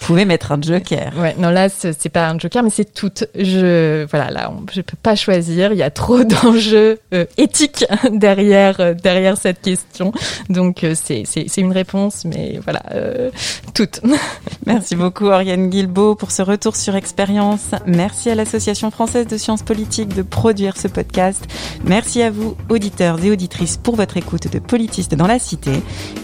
pouvez 0.00 0.24
mettre 0.24 0.52
un 0.52 0.60
joker. 0.60 1.12
Ouais, 1.16 1.34
non 1.38 1.50
là 1.50 1.68
c'est 1.68 2.08
pas 2.08 2.28
un 2.28 2.38
joker, 2.38 2.62
mais 2.62 2.70
c'est 2.70 2.92
tout. 2.92 3.12
Je 3.34 4.04
voilà 4.06 4.30
là, 4.30 4.52
on, 4.52 4.64
je 4.72 4.80
peux 4.80 4.96
pas 5.02 5.14
choisir. 5.14 5.72
Il 5.72 5.78
y 5.78 5.82
a 5.82 5.90
trop 5.90 6.24
d'enjeux 6.24 6.98
euh, 7.14 7.24
éthiques 7.36 7.84
derrière 8.10 8.80
euh, 8.80 8.94
derrière 8.94 9.36
cette 9.36 9.60
question. 9.60 10.12
Donc 10.48 10.84
euh, 10.84 10.94
c'est 11.00 11.22
c'est 11.26 11.46
c'est 11.48 11.60
une 11.60 11.72
réponse, 11.72 12.24
mais 12.24 12.60
voilà 12.62 12.82
euh, 12.92 13.30
toutes. 13.74 14.00
Merci 14.66 14.96
beaucoup 14.96 15.26
Oriane 15.26 15.68
Guilbeault 15.68 16.14
pour 16.14 16.30
ce 16.30 16.42
retour 16.42 16.76
sur 16.76 16.96
expérience. 16.96 17.70
Merci 17.86 18.30
à 18.30 18.34
l'Association 18.34 18.90
française 18.90 19.26
de 19.26 19.36
sciences 19.36 19.62
politiques 19.62 20.14
de 20.14 20.22
produire 20.22 20.76
ce 20.76 20.88
podcast. 20.88 21.44
Merci 21.84 22.22
à 22.22 22.30
vous 22.30 22.56
auditeurs 22.68 23.22
et 23.24 23.30
auditrices 23.30 23.76
pour 23.76 23.96
votre 23.96 24.16
écoute 24.16 24.52
de 24.52 24.58
Politistes 24.58 25.14
dans 25.14 25.26
la 25.26 25.38
cité. 25.38 25.72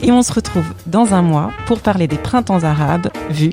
Et 0.03 0.13
on 0.13 0.23
se 0.23 0.33
retrouve 0.33 0.67
dans 0.87 1.15
un 1.15 1.23
mois 1.23 1.51
pour 1.67 1.81
parler 1.81 2.07
des 2.07 2.17
printemps 2.17 2.63
arabes 2.63 3.09
vus 3.31 3.53